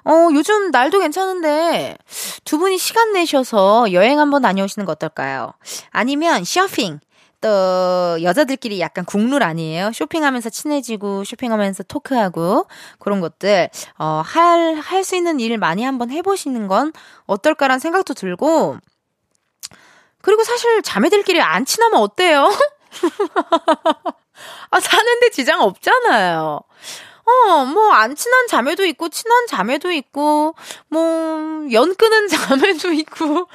어, 0.04 0.28
요즘 0.32 0.70
날도 0.72 0.98
괜찮은데 0.98 1.96
두 2.44 2.58
분이 2.58 2.76
시간 2.76 3.12
내셔서 3.12 3.92
여행 3.92 4.18
한번 4.18 4.42
다녀오시는 4.42 4.84
거 4.84 4.92
어떨까요? 4.92 5.52
아니면 5.90 6.44
쇼핑 6.44 7.00
또 7.44 8.22
여자들끼리 8.22 8.80
약간 8.80 9.04
국룰 9.04 9.42
아니에요? 9.42 9.92
쇼핑하면서 9.92 10.48
친해지고 10.48 11.24
쇼핑하면서 11.24 11.82
토크하고 11.84 12.66
그런 12.98 13.20
것들 13.20 13.68
어, 13.98 14.22
할 14.24 14.76
할 14.80 15.04
수 15.04 15.14
있는 15.16 15.40
일 15.40 15.58
많이 15.58 15.84
한번 15.84 16.10
해보시는 16.10 16.68
건 16.68 16.92
어떨까라는 17.26 17.80
생각도 17.80 18.14
들고 18.14 18.78
그리고 20.22 20.42
사실 20.44 20.80
자매들끼리 20.82 21.40
안 21.42 21.66
친하면 21.66 22.00
어때요? 22.00 22.50
아 24.70 24.80
사는데 24.80 25.30
지장 25.30 25.60
없잖아요. 25.62 26.60
어, 27.26 27.64
뭐, 27.64 27.90
안 27.92 28.14
친한 28.16 28.46
자매도 28.48 28.84
있고, 28.84 29.08
친한 29.08 29.46
자매도 29.46 29.90
있고, 29.92 30.54
뭐, 30.88 31.00
연 31.72 31.94
끄는 31.94 32.28
자매도 32.28 32.92
있고, 32.92 33.48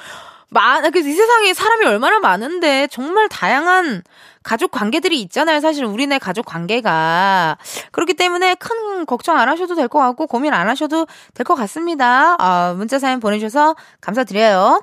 많, 0.50 0.90
그이 0.90 1.02
세상에 1.02 1.54
사람이 1.54 1.86
얼마나 1.86 2.18
많은데 2.18 2.88
정말 2.90 3.28
다양한 3.28 4.02
가족 4.42 4.70
관계들이 4.70 5.20
있잖아요. 5.22 5.60
사실 5.60 5.84
우리네 5.84 6.18
가족 6.18 6.44
관계가. 6.46 7.56
그렇기 7.92 8.14
때문에 8.14 8.54
큰 8.56 9.06
걱정 9.06 9.36
안 9.38 9.48
하셔도 9.48 9.74
될 9.76 9.88
것 9.88 9.98
같고 10.00 10.26
고민 10.26 10.52
안 10.54 10.68
하셔도 10.68 11.06
될 11.34 11.44
것 11.44 11.54
같습니다. 11.54 12.36
아, 12.38 12.74
문자 12.76 12.98
사연 12.98 13.20
보내주셔서 13.20 13.76
감사드려요. 14.00 14.82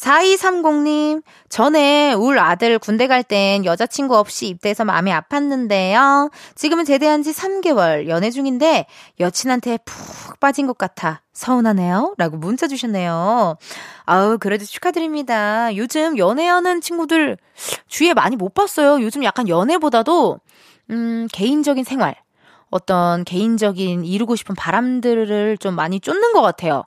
4230님, 0.00 1.22
전에 1.50 2.14
울 2.14 2.38
아들 2.38 2.78
군대 2.78 3.06
갈 3.06 3.22
땐 3.22 3.66
여자친구 3.66 4.16
없이 4.16 4.48
입대해서 4.48 4.84
마음이 4.84 5.10
아팠는데요. 5.12 6.32
지금은 6.54 6.86
제대한 6.86 7.22
지 7.22 7.32
3개월 7.32 8.08
연애 8.08 8.30
중인데 8.30 8.86
여친한테 9.20 9.78
푹 9.84 10.40
빠진 10.40 10.66
것 10.66 10.78
같아 10.78 11.20
서운하네요. 11.34 12.14
라고 12.16 12.38
문자 12.38 12.66
주셨네요. 12.66 13.56
아우, 14.06 14.38
그래도 14.38 14.64
축하드립니다. 14.64 15.76
요즘 15.76 16.16
연애하는 16.16 16.80
친구들 16.80 17.36
주위에 17.86 18.14
많이 18.14 18.36
못 18.36 18.54
봤어요. 18.54 19.02
요즘 19.02 19.22
약간 19.22 19.48
연애보다도, 19.48 20.40
음, 20.90 21.28
개인적인 21.30 21.84
생활, 21.84 22.16
어떤 22.70 23.24
개인적인 23.24 24.06
이루고 24.06 24.34
싶은 24.36 24.54
바람들을 24.54 25.58
좀 25.58 25.74
많이 25.74 26.00
쫓는 26.00 26.32
것 26.32 26.40
같아요. 26.40 26.84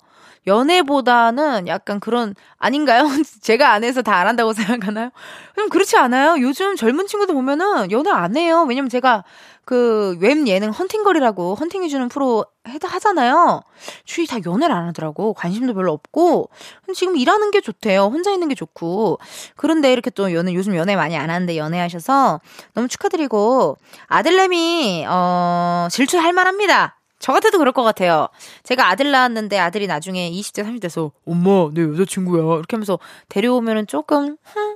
연애보다는 0.47 1.67
약간 1.67 1.99
그런 1.99 2.35
아닌가요? 2.57 3.03
제가 3.41 3.71
안 3.71 3.83
해서 3.83 4.01
다 4.01 4.13
안 4.13 4.27
한다고 4.27 4.53
생각하나요? 4.53 5.09
그럼 5.55 5.69
그렇지 5.69 5.97
않아요? 5.97 6.39
요즘 6.39 6.75
젊은 6.75 7.07
친구들 7.07 7.33
보면은 7.35 7.91
연애 7.91 8.09
안 8.11 8.37
해요. 8.37 8.65
왜냐면 8.67 8.89
제가 8.89 9.23
그 9.65 10.15
웹 10.19 10.45
예능 10.47 10.69
헌팅거리라고 10.71 11.55
헌팅해주는 11.55 12.09
프로 12.09 12.45
해다 12.67 12.87
하잖아요. 12.89 13.61
주위 14.05 14.27
다 14.27 14.37
연애를 14.45 14.75
안 14.75 14.87
하더라고. 14.87 15.33
관심도 15.33 15.73
별로 15.73 15.91
없고. 15.93 16.49
지금 16.93 17.17
일하는 17.17 17.51
게 17.51 17.61
좋대요. 17.61 18.03
혼자 18.05 18.31
있는 18.31 18.49
게 18.49 18.55
좋고. 18.55 19.19
그런데 19.55 19.91
이렇게 19.93 20.09
또 20.09 20.33
연애, 20.33 20.53
요즘 20.53 20.75
연애 20.75 20.95
많이 20.95 21.15
안 21.17 21.29
하는데 21.29 21.55
연애하셔서 21.57 22.41
너무 22.73 22.87
축하드리고, 22.87 23.77
아들내미, 24.07 25.05
어, 25.07 25.87
질투할 25.91 26.33
만합니다. 26.33 26.97
저 27.23 27.31
같아도 27.31 27.57
그럴 27.57 27.71
것 27.71 27.83
같아요. 27.83 28.27
제가 28.63 28.89
아들 28.89 29.09
낳았는데 29.09 29.57
아들이 29.57 29.87
나중에 29.87 30.29
20대, 30.29 30.61
30대에서 30.65 31.09
엄마, 31.25 31.69
내 31.73 31.81
여자친구야. 31.83 32.41
이렇게 32.57 32.75
하면서 32.75 32.99
데려오면은 33.29 33.87
조금, 33.87 34.35
흠, 34.43 34.75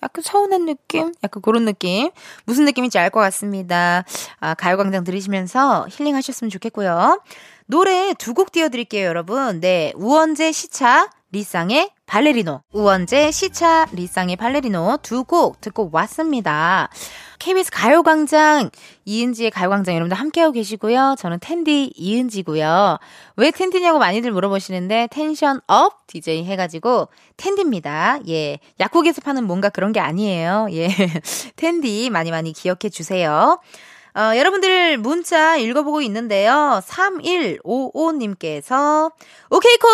약간 0.00 0.22
서운한 0.22 0.66
느낌? 0.66 1.12
약간 1.24 1.42
그런 1.42 1.64
느낌? 1.64 2.10
무슨 2.44 2.64
느낌인지 2.66 2.96
알 3.00 3.10
것 3.10 3.18
같습니다. 3.18 4.04
아, 4.38 4.54
가요광장 4.54 5.02
들으시면서 5.02 5.88
힐링 5.90 6.14
하셨으면 6.14 6.48
좋겠고요. 6.48 7.20
노래 7.74 8.14
두 8.18 8.34
곡 8.34 8.50
띄워드릴게요, 8.50 9.06
여러분. 9.06 9.60
네, 9.60 9.92
우원재 9.94 10.50
시차, 10.50 11.08
리쌍의 11.30 11.90
발레리노. 12.04 12.62
우원재 12.72 13.30
시차, 13.30 13.86
리쌍의 13.92 14.34
발레리노 14.34 14.98
두 15.02 15.22
곡 15.22 15.60
듣고 15.60 15.88
왔습니다. 15.92 16.88
KBS 17.38 17.70
가요광장, 17.70 18.70
이은지의 19.04 19.52
가요광장 19.52 19.94
여러분들 19.94 20.18
함께하고 20.18 20.50
계시고요. 20.52 21.14
저는 21.16 21.38
텐디 21.40 21.92
이은지고요. 21.94 22.98
왜 23.36 23.50
텐디냐고 23.52 24.00
많이들 24.00 24.32
물어보시는데 24.32 25.06
tension 25.12 25.60
up 25.68 26.08
DJ 26.08 26.42
해가지고 26.46 27.06
텐디입니다. 27.36 28.18
예. 28.28 28.58
약국에서 28.80 29.20
파는 29.20 29.44
뭔가 29.44 29.68
그런 29.68 29.92
게 29.92 30.00
아니에요. 30.00 30.66
예. 30.72 30.88
텐디 31.54 32.10
많이 32.10 32.32
많이 32.32 32.52
기억해 32.52 32.88
주세요. 32.90 33.60
어, 34.16 34.36
여러분들 34.36 34.98
문자 34.98 35.56
읽어보고 35.56 36.00
있는데요. 36.02 36.80
3155님께서 36.86 39.12
오케이 39.50 39.76
콜! 39.76 39.90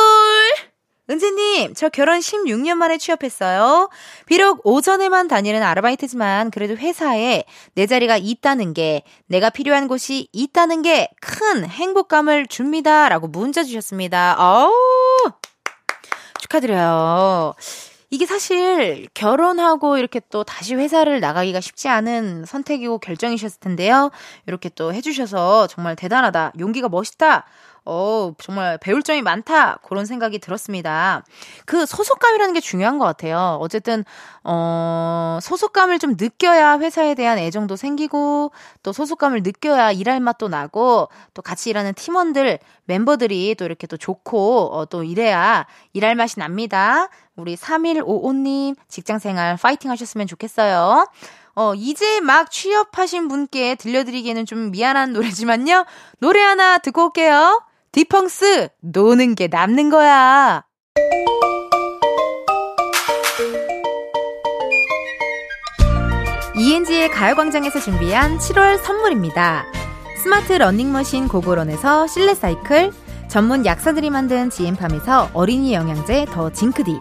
은지님, 1.09 1.75
저 1.75 1.89
결혼 1.89 2.19
16년 2.19 2.75
만에 2.75 2.99
취업했어요. 2.99 3.89
비록 4.27 4.61
오전에만 4.67 5.29
다니는 5.29 5.63
아르바이트지만 5.63 6.51
그래도 6.51 6.77
회사에 6.77 7.45
내 7.75 7.87
자리가 7.87 8.17
있다는 8.17 8.75
게, 8.75 9.05
내가 9.27 9.49
필요한 9.51 9.87
곳이 9.87 10.29
있다는 10.33 10.83
게 10.83 11.09
큰 11.21 11.65
행복감을 11.65 12.49
줍니다. 12.49 13.09
라고 13.09 13.29
문자 13.29 13.63
주셨습니다. 13.63 14.35
어우! 14.39 14.73
축하드려요. 16.41 17.55
이게 18.11 18.25
사실 18.25 19.09
결혼하고 19.15 19.99
이렇게 19.99 20.21
또 20.31 20.45
다시 20.45 20.75
회사를 20.75 21.21
나가기가 21.21 21.61
쉽지 21.61 21.89
않은 21.89 22.45
선택이고 22.45 22.99
결정이셨을 22.99 23.61
텐데요. 23.61 24.11
이렇게 24.47 24.69
또 24.69 24.95
해주셔서 24.95 25.67
정말 25.67 25.97
대단하다. 25.97 26.53
용기가 26.59 26.89
멋있다. 26.89 27.45
어, 27.87 28.33
정말 28.39 28.79
배울 28.79 29.03
점이 29.03 29.23
많다. 29.23 29.79
그런 29.83 30.05
생각이 30.07 30.41
들었습니다. 30.41 31.25
그 31.65 31.87
소속감이라는 31.87 32.53
게 32.53 32.61
중요한 32.61 32.99
것 32.99 33.05
같아요. 33.05 33.59
어쨌든, 33.61 34.05
어, 34.43 35.39
소속감을 35.41 35.99
좀 36.01 36.17
느껴야 36.19 36.79
회사에 36.79 37.15
대한 37.15 37.39
애정도 37.39 37.77
생기고, 37.77 38.51
또 38.83 38.93
소속감을 38.93 39.43
느껴야 39.43 39.93
일할 39.93 40.21
맛도 40.21 40.49
나고, 40.49 41.09
또 41.33 41.43
같이 41.43 41.71
일하는 41.71 41.95
팀원들, 41.95 42.59
멤버들이 42.87 43.55
또 43.57 43.65
이렇게 43.65 43.87
또 43.87 43.97
좋고, 43.97 44.77
어, 44.77 44.85
또 44.87 45.05
이래야 45.05 45.67
일할 45.93 46.17
맛이 46.17 46.39
납니다. 46.41 47.09
우리 47.37 47.57
3155님, 47.57 48.77
직장 48.89 49.19
생활 49.19 49.57
파이팅 49.57 49.91
하셨으면 49.91 50.27
좋겠어요. 50.27 51.07
어, 51.55 51.75
이제 51.75 52.21
막 52.21 52.51
취업하신 52.51 53.29
분께 53.29 53.77
들려드리기에는 53.77 54.45
좀 54.45 54.71
미안한 54.71 55.13
노래지만요. 55.15 55.87
노래 56.19 56.43
하나 56.43 56.79
듣고 56.79 57.07
올게요. 57.07 57.63
디펑스, 57.97 58.69
노는 58.83 59.37
게 59.37 59.49
남는 59.51 59.89
거야. 59.89 60.67
ENG의 66.55 67.11
가요광장에서 67.11 67.81
준비한 67.81 68.37
7월 68.37 68.77
선물입니다. 68.83 69.65
스마트 70.23 70.53
러닝머신 70.53 71.27
고고런에서 71.29 72.07
실내 72.07 72.35
사이클, 72.35 72.93
전문 73.29 73.65
약사들이 73.65 74.11
만든 74.11 74.51
지엠팜에서 74.51 75.31
어린이 75.33 75.73
영양제 75.73 76.27
더 76.27 76.53
징크디, 76.53 76.99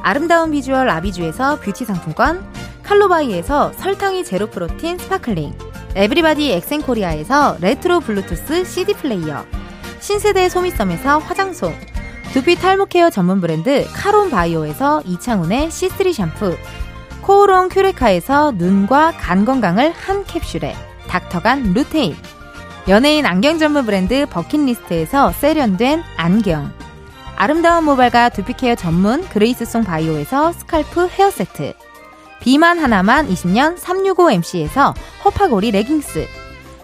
아름다운 0.00 0.50
비주얼 0.52 0.88
아비주에서 0.88 1.60
뷰티 1.60 1.84
상품권, 1.84 2.42
칼로바이에서 2.84 3.74
설탕이 3.74 4.24
제로 4.24 4.46
protein 4.46 4.96
sparkling, 4.96 5.52
에브리바디 5.94 6.52
엑센코리아에서 6.52 7.58
레트로 7.60 8.00
블루투스 8.00 8.64
CD 8.64 8.94
플레이어, 8.94 9.44
신세대 10.08 10.48
소미섬에서 10.48 11.18
화장솜, 11.18 11.70
두피 12.32 12.54
탈모 12.54 12.86
care 12.86 13.10
전문 13.10 13.42
브랜드 13.42 13.86
카론 13.92 14.30
바이오에서 14.30 15.02
이창훈의 15.04 15.68
C3 15.68 16.14
샴푸, 16.14 16.56
코오롱 17.20 17.68
큐레카에서 17.68 18.52
눈과 18.52 19.12
간 19.18 19.44
건강을 19.44 19.90
한 19.90 20.24
캡슐에 20.24 20.74
닥터간 21.08 21.74
루테인, 21.74 22.16
연예인 22.88 23.26
안경 23.26 23.58
전문 23.58 23.84
브랜드 23.84 24.24
버킷리스트에서 24.30 25.30
세련된 25.32 26.02
안경, 26.16 26.72
아름다운 27.36 27.84
모발과 27.84 28.30
두피 28.30 28.54
care 28.54 28.74
전문 28.76 29.28
그레이스송 29.28 29.84
바이오에서 29.84 30.52
scalp 30.52 31.08
hair 31.08 31.30
세트, 31.30 31.74
비만 32.40 32.78
하나만 32.78 33.28
20년 33.28 33.76
365MC에서 33.76 34.94
허파고리 35.26 35.70
레깅스, 35.72 36.47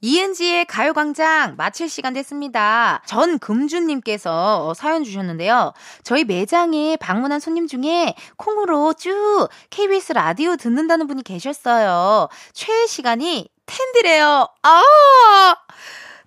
이은지의 0.00 0.66
가요광장 0.66 1.56
마칠 1.56 1.88
시간 1.88 2.12
됐습니다. 2.14 3.02
전 3.06 3.38
금주님께서 3.38 4.74
사연 4.74 5.02
주셨는데요. 5.02 5.72
저희 6.04 6.24
매장에 6.24 6.96
방문한 6.96 7.40
손님 7.40 7.66
중에 7.66 8.14
콩으로 8.36 8.94
쭉 8.94 9.48
KBS 9.70 10.12
라디오 10.12 10.56
듣는다는 10.56 11.08
분이 11.08 11.24
계셨어요. 11.24 12.28
최애 12.52 12.86
시간이 12.86 13.48
텐디래요. 13.66 14.48
아! 14.62 15.54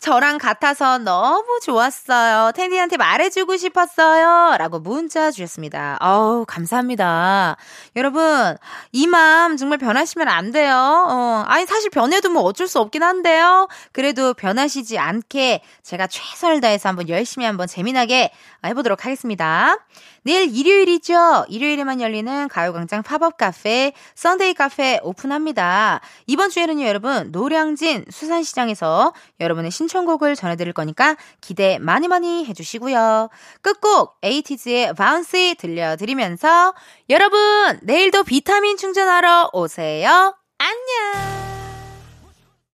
저랑 0.01 0.39
같아서 0.39 0.97
너무 0.97 1.59
좋았어요. 1.61 2.53
텐디한테 2.53 2.97
말해주고 2.97 3.55
싶었어요. 3.55 4.57
라고 4.57 4.79
문자 4.79 5.29
주셨습니다. 5.29 5.99
어우, 6.01 6.43
감사합니다. 6.47 7.55
여러분, 7.95 8.57
이 8.91 9.05
마음 9.05 9.57
정말 9.57 9.77
변하시면 9.77 10.27
안 10.27 10.51
돼요. 10.51 10.75
어, 10.75 11.43
아니, 11.45 11.67
사실 11.67 11.91
변해도 11.91 12.31
뭐 12.31 12.41
어쩔 12.41 12.67
수 12.67 12.79
없긴 12.79 13.03
한데요. 13.03 13.67
그래도 13.91 14.33
변하시지 14.33 14.97
않게 14.97 15.61
제가 15.83 16.07
최선을 16.07 16.61
다해서 16.61 16.89
한번 16.89 17.07
열심히 17.07 17.45
한번 17.45 17.67
재미나게 17.67 18.31
해보도록 18.65 19.05
하겠습니다. 19.05 19.77
내일 20.23 20.55
일요일이죠. 20.55 21.45
일요일에만 21.49 22.01
열리는 22.01 22.47
가요광장 22.47 23.03
팝업 23.03 23.37
카페, 23.37 23.93
썬데이 24.15 24.53
카페 24.53 24.99
오픈합니다. 25.03 26.01
이번 26.27 26.49
주에는요, 26.49 26.85
여러분, 26.85 27.31
노량진 27.31 28.05
수산시장에서 28.09 29.13
여러분의 29.39 29.71
신청곡을 29.71 30.35
전해드릴 30.35 30.73
거니까 30.73 31.15
기대 31.41 31.79
많이 31.79 32.07
많이 32.07 32.45
해주시고요. 32.45 33.29
끝곡 33.61 34.17
에이티즈의 34.21 34.93
바운스 34.93 35.55
들려드리면서 35.57 36.73
여러분, 37.09 37.79
내일도 37.81 38.23
비타민 38.23 38.77
충전하러 38.77 39.49
오세요. 39.53 40.35
안녕! 40.57 41.40